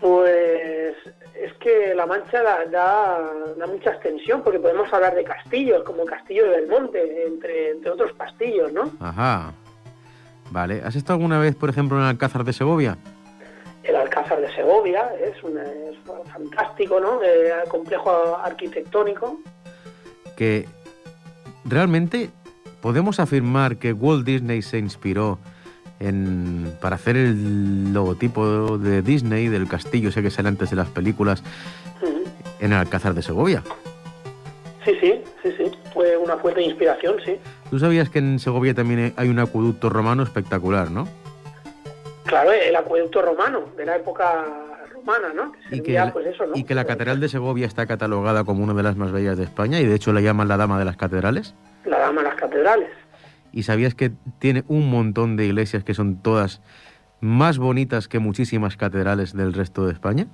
[0.00, 0.94] Pues
[1.34, 3.18] es que La Mancha da, da,
[3.58, 7.90] da mucha extensión, porque podemos hablar de castillos, como el Castillo de Belmonte, entre, entre
[7.90, 8.90] otros castillos, ¿no?
[9.00, 9.52] Ajá.
[10.50, 12.96] Vale, ¿has estado alguna vez, por ejemplo, en el Alcázar de Segovia?
[13.82, 15.96] El Alcázar de Segovia es, un, es
[16.32, 17.22] fantástico, ¿no?
[17.22, 19.38] Eh, complejo arquitectónico.
[20.36, 20.66] que
[21.64, 22.30] realmente
[22.80, 25.38] podemos afirmar que Walt Disney se inspiró
[25.98, 30.88] en, para hacer el logotipo de Disney, del castillo ese que sale antes de las
[30.88, 31.42] películas,
[32.60, 33.62] en el Alcázar de Segovia.
[34.84, 35.70] Sí, sí, sí, sí.
[35.92, 37.38] Fue una fuente de inspiración, sí.
[37.70, 41.08] Tú sabías que en Segovia también hay un acueducto romano espectacular, ¿no?
[42.24, 44.44] Claro, el acueducto romano, de la época
[44.92, 45.52] romana, ¿no?
[45.70, 48.82] y, que la, pues y que la Catedral de Segovia está catalogada como una de
[48.82, 51.54] las más bellas de España y de hecho la llaman la Dama de las Catedrales.
[51.84, 52.90] La Dama de las Catedrales.
[53.52, 56.60] ¿Y sabías que tiene un montón de iglesias que son todas
[57.20, 60.26] más bonitas que muchísimas catedrales del resto de España?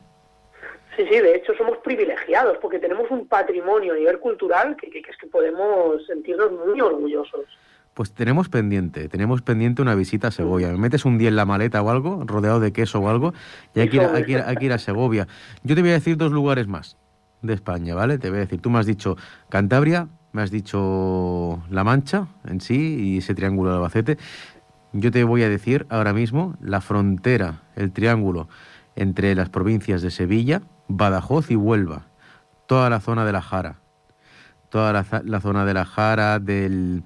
[1.02, 5.00] Sí, sí, de hecho somos privilegiados porque tenemos un patrimonio a nivel cultural que, que,
[5.00, 7.46] es que podemos sentirnos muy orgullosos.
[7.94, 10.68] Pues tenemos pendiente, tenemos pendiente una visita a Segovia.
[10.68, 13.34] Me metes un día en la maleta o algo, rodeado de queso o algo,
[13.74, 15.26] y hay que, ir, hay, que ir, hay que ir a Segovia.
[15.64, 16.96] Yo te voy a decir dos lugares más
[17.42, 18.18] de España, ¿vale?
[18.18, 19.16] Te voy a decir, tú me has dicho
[19.48, 24.18] Cantabria, me has dicho La Mancha en sí y ese triángulo de Albacete.
[24.92, 28.48] Yo te voy a decir ahora mismo la frontera, el triángulo
[28.94, 32.06] entre las provincias de Sevilla, Badajoz y Huelva.
[32.66, 33.76] Toda la zona de la Jara.
[34.68, 37.02] Toda la, zona de la Jara, del,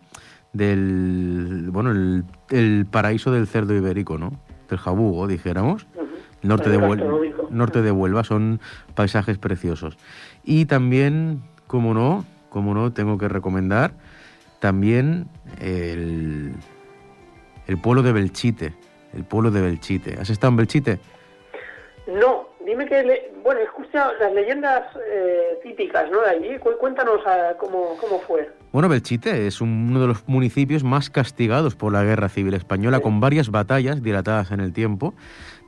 [0.52, 1.90] del bueno,
[2.50, 4.38] el, paraíso del cerdo ibérico, ¿no?
[4.68, 5.86] Del jabugo, dijéramos.
[6.42, 7.10] Norte de, Huelva,
[7.50, 8.60] norte de Huelva son
[8.94, 9.98] paisajes preciosos.
[10.44, 13.94] Y también, como no, como no, tengo que recomendar
[14.60, 15.28] también
[15.60, 16.54] el,
[17.66, 18.74] el pueblo de Belchite.
[19.12, 20.18] El pueblo de Belchite.
[20.20, 21.00] ¿Has estado en Belchite?
[22.06, 26.20] No, dime que, bueno, he escuchado las leyendas eh, típicas, ¿no?
[26.20, 26.58] De allí.
[26.58, 28.50] Cuéntanos ah, cómo, cómo fue.
[28.72, 33.20] Bueno, Belchite es uno de los municipios más castigados por la Guerra Civil Española, con
[33.20, 35.14] varias batallas dilatadas en el tiempo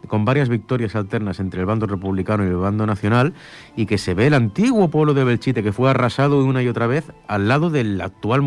[0.07, 3.35] con varias victorias alternas entre el bando republicano y el bando nacional,
[3.75, 6.87] y que se ve el antiguo pueblo de Belchite, que fue arrasado una y otra
[6.87, 8.43] vez al lado del actual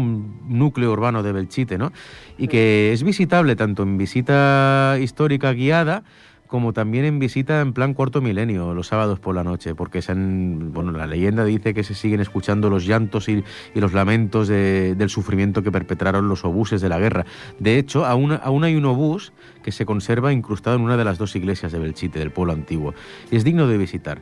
[0.47, 1.91] núcleo urbano de Belchite, ¿no?
[2.37, 6.03] Y que es visitable tanto en visita histórica guiada,
[6.51, 10.13] como también en visita en plan cuarto milenio, los sábados por la noche, porque se
[10.13, 13.41] bueno, la leyenda dice que se siguen escuchando los llantos y,
[13.73, 17.25] los lamentos del sufrimiento que perpetraron los obuses de la guerra.
[17.57, 19.31] De hecho, aún, aún hay un obús
[19.63, 22.93] que se conserva incrustado en una de las dos iglesias de Belchite, del pueblo antiguo,
[23.31, 24.19] y es digno de visitar.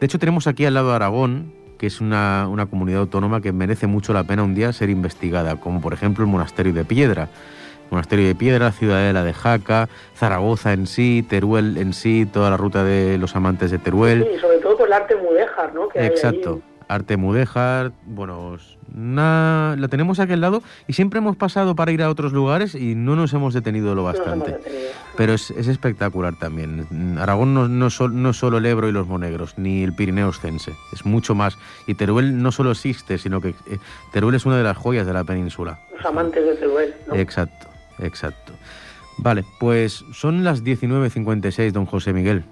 [0.00, 3.86] De hecho, tenemos aquí al lado Aragón, que es una, una comunidad autónoma que merece
[3.86, 7.28] mucho la pena un día ser investigada, como por ejemplo el Monasterio de Piedra
[7.90, 12.84] Monasterio de Piedra, Ciudadela de Jaca, Zaragoza en sí, Teruel en sí, toda la ruta
[12.84, 14.26] de los amantes de Teruel.
[14.32, 15.88] Sí, sobre todo por el arte mudéjar, ¿no?
[15.94, 16.60] Exacto.
[16.88, 18.58] Arte mudéjar, bueno,
[18.94, 22.94] la tenemos aquí al lado y siempre hemos pasado para ir a otros lugares y
[22.94, 24.56] no nos hemos detenido lo bastante.
[25.16, 27.18] Pero es, espectacular también.
[27.18, 31.04] Aragón no, no, no, solo el Ebro y los Monegros, ni el Pirineo Oscense, es
[31.04, 31.58] mucho más.
[31.86, 33.78] Y Teruel no solo existe, sino que eh,
[34.12, 35.80] Teruel es una de las joyas de la península.
[35.96, 37.14] Los amantes de Teruel, ¿no?
[37.14, 37.75] Exacto.
[37.98, 38.52] Exacto.
[39.18, 42.44] Vale, pues son las 19.56, don José Miguel.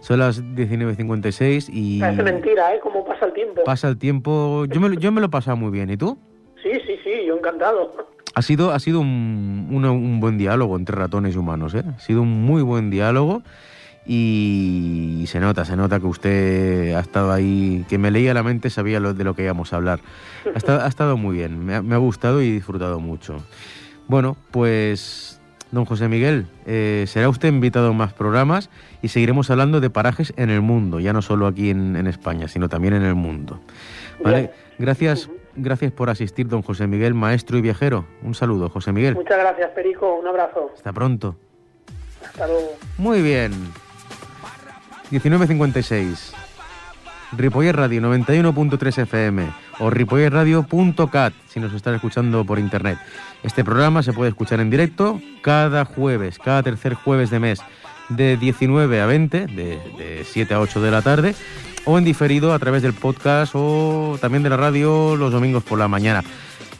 [0.00, 2.00] Son las 19.56 y...
[2.00, 2.80] Parece mentira, ¿eh?
[2.82, 3.64] Cómo pasa el tiempo.
[3.64, 4.64] Pasa el tiempo...
[4.66, 6.18] Yo me, yo me lo he pasado muy bien, ¿y tú?
[6.62, 8.06] Sí, sí, sí, yo encantado.
[8.34, 11.82] Ha sido, ha sido un, un, buen diálogo entre ratones y humanos, ¿eh?
[11.96, 13.42] Ha sido un muy buen diálogo
[14.04, 18.70] y se nota, se nota que usted ha estado ahí, que me leía la mente,
[18.70, 20.00] sabía lo, de lo que íbamos a hablar.
[20.54, 23.38] Ha estado, ha estado muy bien, me ha, me ha gustado y disfrutado mucho.
[24.08, 25.40] Bueno, pues
[25.72, 28.70] don José Miguel, eh, será usted invitado a más programas
[29.02, 32.68] y seguiremos hablando de parajes en el mundo, ya no solo aquí en, España, sino
[32.68, 33.60] también en el mundo.
[34.22, 34.52] ¿Vale?
[34.78, 38.06] Gracias, gracias por asistir, don José Miguel, maestro y viajero.
[38.22, 39.14] Un saludo, José Miguel.
[39.14, 40.14] Muchas gracias, Perico.
[40.14, 40.70] Un abrazo.
[40.74, 41.36] Hasta pronto.
[42.24, 42.72] Hasta luego.
[42.98, 43.52] Muy bien.
[45.10, 46.45] 1956.
[47.36, 52.98] Ripoller Radio 91.3 FM o ripollerradio.cat si nos están escuchando por internet.
[53.42, 57.60] Este programa se puede escuchar en directo cada jueves, cada tercer jueves de mes,
[58.08, 61.34] de 19 a 20, de, 7 a 8 de la tarde,
[61.84, 65.78] o en diferido a través del podcast o también de la radio los domingos por
[65.78, 66.24] la mañana.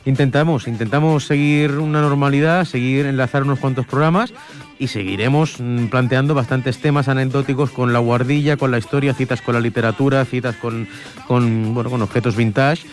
[0.04, 4.32] Intentamos, intentamos seguir una normalidad, seguir enlazar unos cuantos programas
[4.78, 9.54] y seguiremos mm, planteando bastantes temas anecdóticos con la guardilla, con la historia, citas con
[9.54, 10.88] la literatura, citas con,
[11.28, 12.86] bueno, con objetos vintage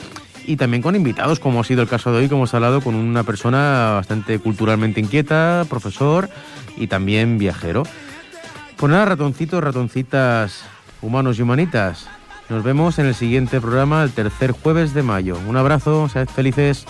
[0.46, 2.96] y también con invitados, como ha sido el caso de hoy, como hemos hablado con
[2.96, 6.30] una persona bastante culturalmente inquieta, profesor
[6.78, 7.84] y también viajero.
[8.78, 10.64] Pues nada, ratoncitos, ratoncitas,
[11.02, 12.08] humanos y humanitas.
[12.50, 15.38] Nos vemos en el siguiente programa, el tercer jueves de mayo.
[15.48, 16.86] Un abrazo, sed felices.